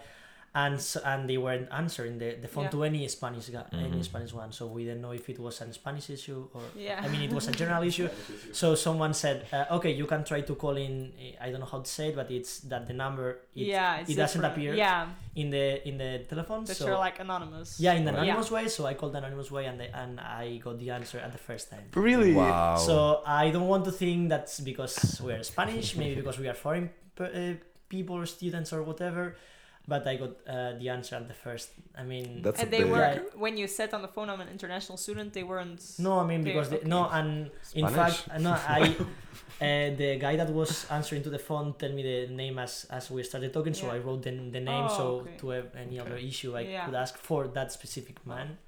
[0.63, 2.71] and so, and they weren't answering the, the phone Yeah.
[2.75, 4.05] to any Spanish guy, any Mhm.
[4.11, 4.51] Spanish one.
[4.59, 7.05] So we didn't know if it was a Spanish issue or Yeah.
[7.05, 8.09] I mean it was a general issue.
[8.61, 10.95] So someone said, uh, okay, you can try to call in.
[11.45, 14.11] I don't know how to say it, but it's that the number it, yeah, it's
[14.13, 14.57] it doesn't different.
[14.57, 15.01] appear Yeah,
[15.43, 16.63] in the in the telephone.
[16.65, 17.69] that so you're like anonymous.
[17.87, 18.23] yeah, in the Right.
[18.23, 18.65] anonymous way.
[18.77, 21.43] So I called the anonymous way, and they, and I got the answer at the
[21.49, 21.87] first time.
[22.09, 22.33] Really?
[22.33, 22.77] Wow.
[22.89, 22.95] So
[23.27, 26.87] I don't want to think that's because we're Spanish, maybe because we are foreign
[27.17, 27.55] per, uh,
[27.95, 29.37] people or students or whatever.
[29.89, 31.71] But I got uh, the answer at the first.
[31.97, 33.21] I mean, That's and they big- were Yeah.
[33.45, 35.33] when you said on the phone I'm an international student.
[35.33, 35.81] They weren't.
[35.99, 36.89] no, I mean because they, okay.
[36.89, 38.95] no, and in fact, uh, no, I.
[39.59, 43.11] Uh, the guy that was answering to the phone tell me the name as as
[43.11, 44.85] we started talking, so I wrote the, the name.
[44.91, 45.37] Oh, so okay.
[45.39, 46.85] to have any other issue, I Yeah.
[46.85, 48.59] could ask for that specific man.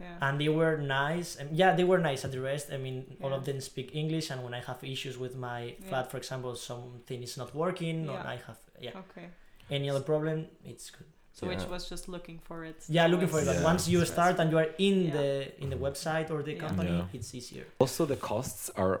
[0.00, 0.14] Yeah.
[0.22, 3.32] and they were nice and yeah they were nice at the rest i mean all
[3.34, 5.88] of them speak english and when i have issues with my Yeah.
[5.88, 9.26] flat for example something is not working or i have yeah okay.
[9.70, 10.36] Any other problem
[10.72, 11.06] it's good
[11.38, 11.52] So Yeah.
[11.52, 12.78] which was just looking for it.
[12.96, 13.70] yeah looking for it but Yeah.
[13.72, 15.16] once you start and you are in Yeah.
[15.16, 15.28] the
[15.62, 15.86] in the mm-hmm.
[15.86, 16.66] website or the Yeah.
[16.66, 17.16] company Yeah.
[17.16, 18.96] it's easier Also, the costs are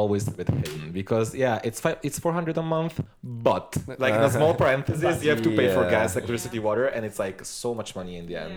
[0.00, 2.94] always a bit hidden because yeah, it's five, it's four hundred a month,
[3.46, 3.68] but
[4.04, 7.00] like in a uh, small parenthesis, you have to pay for gas, electricity, water, and
[7.08, 8.54] it's like so much money in the end.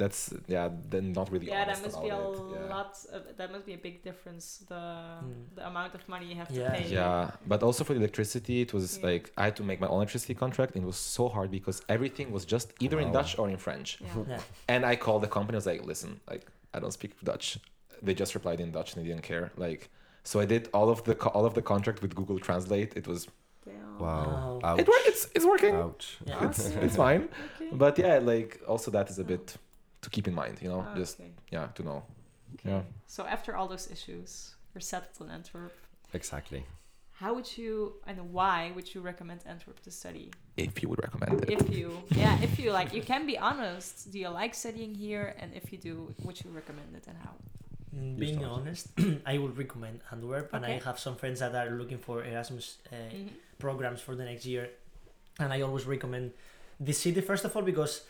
[0.00, 0.06] Yeah.
[0.06, 1.46] That's yeah, then not really.
[1.48, 2.16] Yeah, that must be a.
[2.16, 2.74] Yeah.
[2.74, 2.92] lot.
[3.14, 4.44] Of, that must be a big difference.
[4.70, 5.56] The Mm.
[5.56, 6.68] the amount of money you have Yeah.
[6.70, 6.88] to pay.
[6.88, 9.06] Yeah, but also for the electricity, it was Yeah.
[9.10, 10.70] like I had to make my own electricity contract.
[10.74, 13.88] And it was so hard because everything was just either in Dutch or in French.
[14.00, 14.08] Yeah.
[14.32, 14.40] yeah
[14.72, 15.54] And I called the company.
[15.56, 16.44] I was like, "Listen, like
[16.74, 17.46] I don't speak Dutch."
[18.06, 19.46] They just replied in Dutch and they didn't care.
[19.66, 19.82] Like,
[20.30, 22.90] so I did all of the co- all of the contract with Google Translate.
[23.02, 23.20] It was
[23.66, 23.98] Wow.
[24.06, 24.60] Wow.
[24.68, 24.80] Ouch.
[24.80, 25.06] it worked.
[25.12, 25.74] It's it's working.
[25.84, 26.06] Ouch.
[26.30, 27.22] yeah It's it's fine.
[27.60, 27.70] Okay.
[27.84, 29.46] But yeah, like also that is a bit
[30.02, 30.58] to keep in mind.
[30.62, 31.30] You know, Ah, just okay.
[31.50, 32.02] yeah, to know.
[32.54, 32.70] Okay.
[32.70, 32.82] Yeah.
[33.06, 35.72] So after all those issues, you're settled in Antwerp.
[36.12, 36.64] Exactly.
[37.12, 40.30] How would you and why would you recommend Antwerp to study?
[40.56, 41.50] If you would recommend it.
[41.50, 44.10] If you, yeah, if you like, you can be honest.
[44.10, 45.34] Do you like studying here?
[45.38, 47.34] And if you do, would you recommend it and how?
[47.94, 48.86] Mm, being honest
[49.26, 52.94] i would recommend antwerp and i have some friends that are looking for erasmus uh,
[53.12, 53.30] Mhm.
[53.58, 54.70] programs for the next year
[55.40, 56.30] and i always recommend
[56.78, 58.02] the city first of all because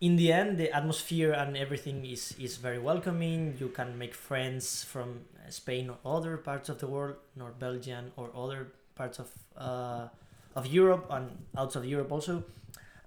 [0.00, 4.84] in the end the atmosphere and everything is is very welcoming you can make friends
[4.84, 9.28] from uh, spain or other parts of the world nor belgium or other parts of
[9.56, 10.08] uh,
[10.56, 12.42] of europe and outside of europe also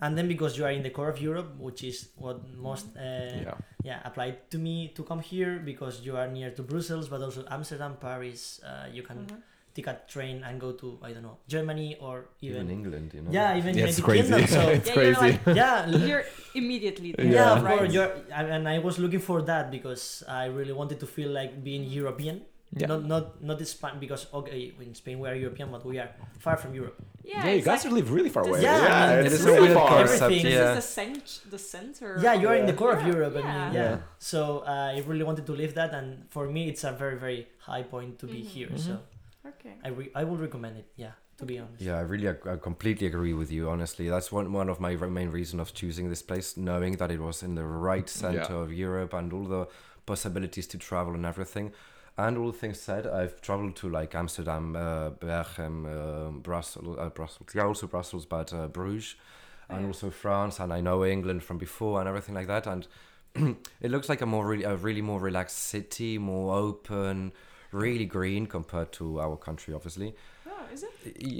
[0.01, 3.01] and then because you are in the core of europe which is what most uh,
[3.01, 3.55] yeah.
[3.83, 7.43] yeah applied to me to come here because you are near to brussels but also
[7.49, 9.41] amsterdam paris uh, you can Mhm.
[9.75, 13.21] Take a train and go to i don't know germany or Even even, England, you
[13.21, 13.31] know.
[13.31, 14.29] yeah even Yeah, it's crazy.
[14.29, 15.39] Kingdom, so it's Yeah, you're crazy.
[15.45, 15.77] like- yeah
[16.09, 17.53] You're immediately there, yeah, Yeah.
[17.57, 17.77] of right?
[17.77, 21.31] course you're and and i was looking for that because i really wanted to feel
[21.39, 22.89] like being european Yeah.
[22.89, 26.09] not not not this Span because okay in spain we are european but we are
[26.45, 28.59] far from europe Yeah, Yeah, you it's guys like- live really far away.
[28.59, 29.89] is- Yeah, I mean, it's it is a really weird far.
[29.93, 30.71] concept, Everything- This yeah.
[30.73, 32.09] is the, cent- the center.
[32.25, 33.53] yeah you're in the core of Yeah, europe I yeah.
[33.53, 33.95] mean, Yeah.
[34.31, 34.39] so
[34.71, 37.85] uh, i really wanted to live that and for me it's a very very high
[37.93, 38.49] point to be Mhm.
[38.55, 38.83] here Mhm.
[38.87, 38.93] so
[39.45, 39.73] Okay.
[39.83, 43.07] i re- i would recommend it yeah to be honest Yeah, I really, I completely
[43.07, 43.67] agree with you.
[43.69, 47.19] Honestly, that's one one of my main reason of choosing this place, knowing that it
[47.19, 49.67] was in the right center of Europe and all the
[50.05, 51.73] possibilities to travel and everything.
[52.17, 57.49] And all things said, I've traveled to like Amsterdam, uh, Bergen, uh, Brussels, uh, Brussels,
[57.55, 59.15] yeah, also Brussels, but uh, Bruges,
[59.69, 59.87] and Yeah.
[59.87, 62.67] also France, and I know England from before and everything like that.
[62.67, 62.87] And
[63.81, 67.31] it looks like a more really, a really more relaxed city, more open,
[67.73, 70.15] really green compared to our country, obviously.
[70.73, 70.91] Is it?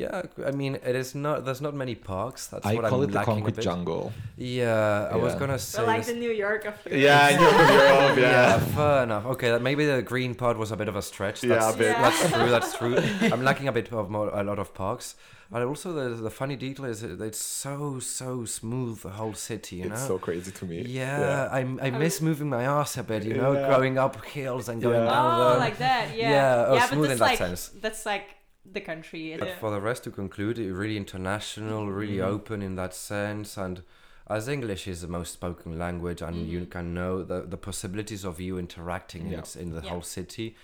[0.02, 1.44] Yeah, I mean, it is not.
[1.46, 2.42] There's not many parks.
[2.48, 4.12] That's I what call I'm it the concrete jungle.
[4.38, 5.80] Yeah, I was gonna say.
[5.80, 7.02] Well, like this- the New York of Europe.
[7.08, 8.60] Yeah, I know Europe, yeah, yeah.
[8.78, 9.26] fair enough.
[9.34, 11.44] Okay, that maybe the green part was a bit of a stretch.
[11.44, 11.88] Yeah, That's, a bit.
[11.88, 12.02] Yeah.
[12.02, 12.50] that's true.
[12.56, 12.98] That's true.
[13.34, 15.16] I'm lacking a bit of more, a lot of parks.
[15.52, 19.76] But also the the funny detail is that it's so so smooth the whole city.
[19.78, 20.08] You It's know.
[20.08, 20.82] so crazy to me.
[20.82, 23.24] yeah, I I miss moving my ass a bit.
[23.24, 23.68] You know, Yeah.
[23.76, 25.14] going up hills and going Yeah.
[25.14, 25.60] down Oh, them.
[25.68, 26.06] like that.
[26.16, 26.30] Yeah.
[26.38, 27.62] Yeah, oh, but smooth that's in that like sense.
[27.84, 28.28] that's like
[28.66, 29.36] the country.
[29.38, 29.56] But Yeah.
[29.60, 32.28] for the rest, to conclude, it really international, really Mhm.
[32.28, 33.84] open in that sense, and
[34.28, 36.70] as English is the most spoken language, and you Mhm.
[36.72, 39.40] can know the the possibilities of you interacting in, Yeah.
[39.40, 39.90] its, in the Yeah.
[39.90, 40.56] whole city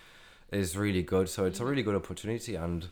[0.52, 1.28] is really good.
[1.30, 2.90] So it's a really good opportunity, and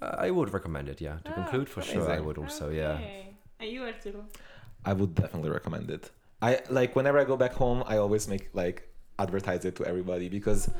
[0.00, 1.00] I would recommend it.
[1.00, 2.70] Yeah, to Ah, conclude, for sure, I would also.
[2.70, 2.94] Yeah.
[2.94, 3.36] Okay.
[3.60, 4.24] And you, Arturo?
[4.84, 6.10] I would definitely recommend it.
[6.40, 10.28] I like whenever I go back home, I always make like advertise it to everybody
[10.28, 10.70] because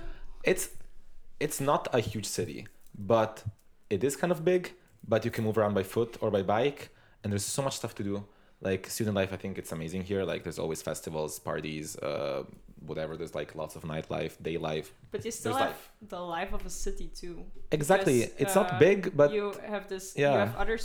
[0.43, 0.71] it's
[1.39, 2.67] it's not a huge city,
[2.97, 3.45] but
[3.91, 4.73] it is kind of big.
[5.07, 6.91] But you can move around by foot or by bike,
[7.23, 8.25] and there's so much stuff to do.
[8.61, 10.23] Like student life, I think it's amazing here.
[10.23, 12.45] Like there's always festivals, parties, uh,
[12.87, 13.17] whatever.
[13.17, 14.95] There's like lots of nightlife, day life.
[15.11, 17.45] But you still There's have the life of a city too.
[17.73, 18.21] Exactly.
[18.21, 20.15] Because, it's uh, not big, but you have this.
[20.17, 20.33] Yeah.
[20.33, 20.79] You have other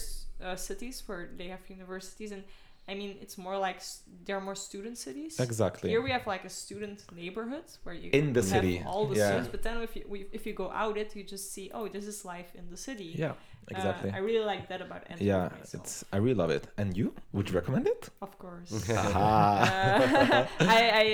[0.43, 2.43] uh, cities where they have universities, and
[2.89, 3.81] I mean, it's more like
[4.25, 5.39] there are more student cities.
[5.39, 5.89] exactly.
[5.89, 9.15] Here we have like a student neighborhood where you In the have city, all the
[9.17, 9.25] yeah.
[9.27, 9.49] students.
[9.49, 12.23] But then if you if you go out it, you just see oh this is
[12.23, 13.11] life in the city.
[13.23, 13.33] Yeah,
[13.67, 14.09] Uh, exactly.
[14.17, 15.27] I really like that about Antwerp.
[15.31, 16.63] yeah, myself, it's I really love it.
[16.77, 18.09] And you would you recommend it?
[18.21, 18.71] of course.
[18.89, 21.05] Uh, I, I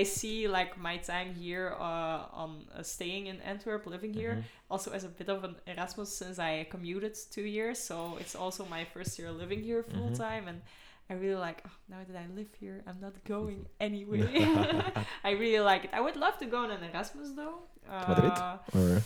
[0.00, 4.44] I see like my time here uh, on uh, staying in Antwerp, living here, Mhm.
[4.70, 7.78] also as a bit of an Erasmus since I commuted two years.
[7.78, 10.16] So it's also my first year living here full Mhm.
[10.26, 10.60] time, and
[11.10, 11.62] I really like.
[11.66, 14.22] Oh, now that I live here, I'm not going anyway.
[15.24, 15.90] I really like it.
[15.92, 17.58] I would love to go on an Erasmus though.
[17.88, 18.32] Uh, Madrid?
[18.74, 19.02] Or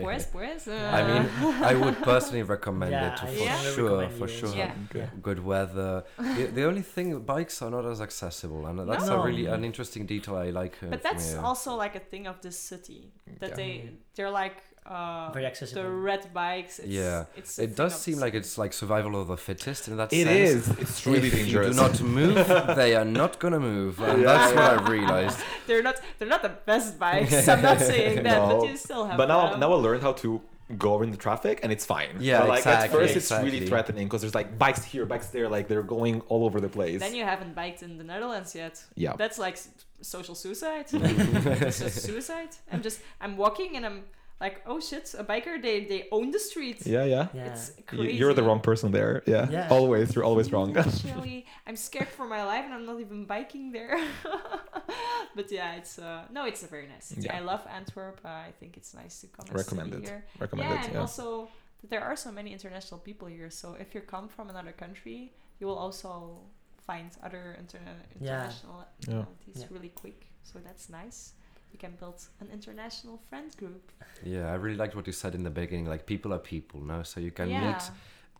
[0.00, 0.66] Pues, pues.
[0.68, 1.28] Uh, I mean,
[1.62, 3.58] I would personally recommend Yeah, it for Yeah.
[3.74, 4.54] sure, for sure.
[4.56, 4.72] Yeah.
[4.90, 5.08] Okay.
[5.20, 6.04] Good weather.
[6.18, 9.20] the, the only thing, bikes are not as accessible, and that's No.
[9.20, 10.76] a really an interesting detail I like.
[10.82, 11.40] Uh, but that's here.
[11.40, 13.56] also like a thing of this city that Yeah.
[13.56, 15.82] they they're like uh, Very accessible.
[15.82, 16.78] the red bikes.
[16.78, 17.24] It's, Yeah.
[17.36, 20.68] it's It does seem like it's like survival of the fittest in that It sense.
[20.68, 20.78] is.
[20.78, 21.68] It's really if dangerous.
[21.68, 24.26] you do not move, they are not gonna move, and Yeah.
[24.26, 25.38] that's what I realized.
[25.66, 27.46] they're not they're not the best bikes.
[27.52, 28.60] I'm not saying that, No.
[28.60, 29.16] but you still have.
[29.16, 29.60] but now, them.
[29.60, 30.40] now I learned how to
[30.78, 32.10] go in the traffic, and it's fine.
[32.20, 35.26] Yeah, but like at exactly, first, it's really threatening because there's like bikes here, bikes
[35.28, 37.00] there, like they're going all over the place.
[37.00, 38.82] Then you haven't biked in the Netherlands yet.
[38.94, 39.14] yeah.
[39.16, 39.58] That's like
[40.00, 40.86] social suicide.
[40.92, 42.50] That's just suicide.
[42.72, 44.04] I'm just I'm walking and I'm
[44.40, 45.60] like, oh shit, a biker.
[45.60, 46.86] They they own the street.
[46.86, 47.28] Yeah, yeah.
[47.34, 47.46] Yeah.
[47.52, 48.16] It's crazy.
[48.18, 49.22] You're the wrong person there.
[49.26, 49.48] Yeah.
[49.50, 49.68] Yeah.
[49.70, 50.14] Always.
[50.14, 50.76] You're always wrong.
[50.84, 53.98] Actually, I'm scared for my life and I'm not even biking there.
[55.36, 57.22] but yeah, it's uh no, it's a very nice city.
[57.22, 57.36] Yeah.
[57.36, 58.20] I love Antwerp.
[58.24, 60.04] Uh, I think it's nice to come and Recommend it.
[60.08, 60.24] here.
[60.38, 60.84] Recommend yeah, it.
[60.86, 61.00] and Yeah.
[61.00, 61.48] also
[61.88, 63.50] there are so many international people here.
[63.50, 66.40] So if you come from another country, you will also
[66.86, 68.34] find other interna- Yeah.
[68.40, 68.86] international Yeah.
[69.06, 69.66] nationalities Yeah.
[69.70, 70.26] really quick.
[70.42, 71.32] So that's nice.
[71.72, 73.90] You can build an international friend group.
[74.24, 75.86] Yeah, I really liked what you said in the beginning.
[75.86, 77.02] Like people are people, no?
[77.02, 77.68] So you can yeah.
[77.72, 77.90] meet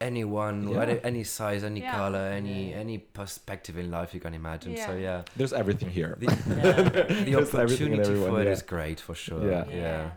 [0.01, 0.83] anyone, Yeah.
[0.83, 1.95] any, any size, any Yeah.
[1.97, 2.77] color, any Yeah.
[2.85, 4.77] any perspective in life you can imagine.
[4.77, 4.99] So Yeah.
[5.09, 6.17] yeah, There's everything here.
[6.19, 6.73] the, Yeah.
[6.83, 6.91] the
[7.31, 8.53] There's everything and opportunity everyone, for it yeah.
[8.59, 9.43] is great for sure.
[9.51, 9.65] Yeah.
[9.69, 10.11] yeah.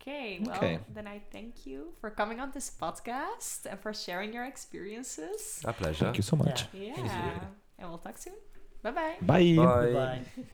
[0.00, 0.78] Okay, well, Okay.
[0.92, 5.62] then I thank you for coming on this podcast and for sharing your experiences.
[5.64, 6.04] A pleasure.
[6.06, 6.66] Thank you so much.
[6.72, 6.96] Yeah.
[6.96, 7.40] you.
[7.78, 8.34] And we'll talk soon.
[8.82, 9.16] Bye bye.
[9.22, 9.56] Bye.
[9.56, 10.52] Bye.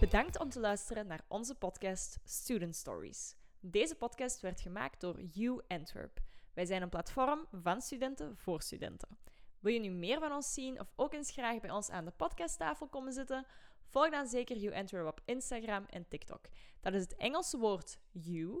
[0.00, 3.36] Bedankt om te luisteren naar onze podcast Student Stories.
[3.60, 6.20] Deze podcast werd gemaakt door U Antwerp.
[6.54, 9.18] Wij zijn een platform van studenten voor studenten.
[9.58, 12.10] Wil je nu meer van ons zien of ook eens graag bij ons aan de
[12.10, 13.46] podcasttafel komen zitten?
[13.88, 16.44] Volg dan zeker U Antwerp op Instagram en TikTok.
[16.80, 18.60] Dat is het Engelse woord U,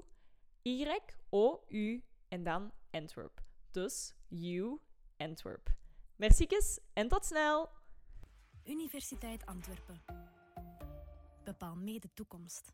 [0.62, 3.42] Y-O-U en dan Antwerp.
[3.70, 4.78] Dus U
[5.16, 5.68] Antwerp.
[6.16, 7.68] Merciekes en tot snel!
[8.64, 10.39] Universiteit Antwerpen.
[11.50, 12.72] Bepaal mee de toekomst.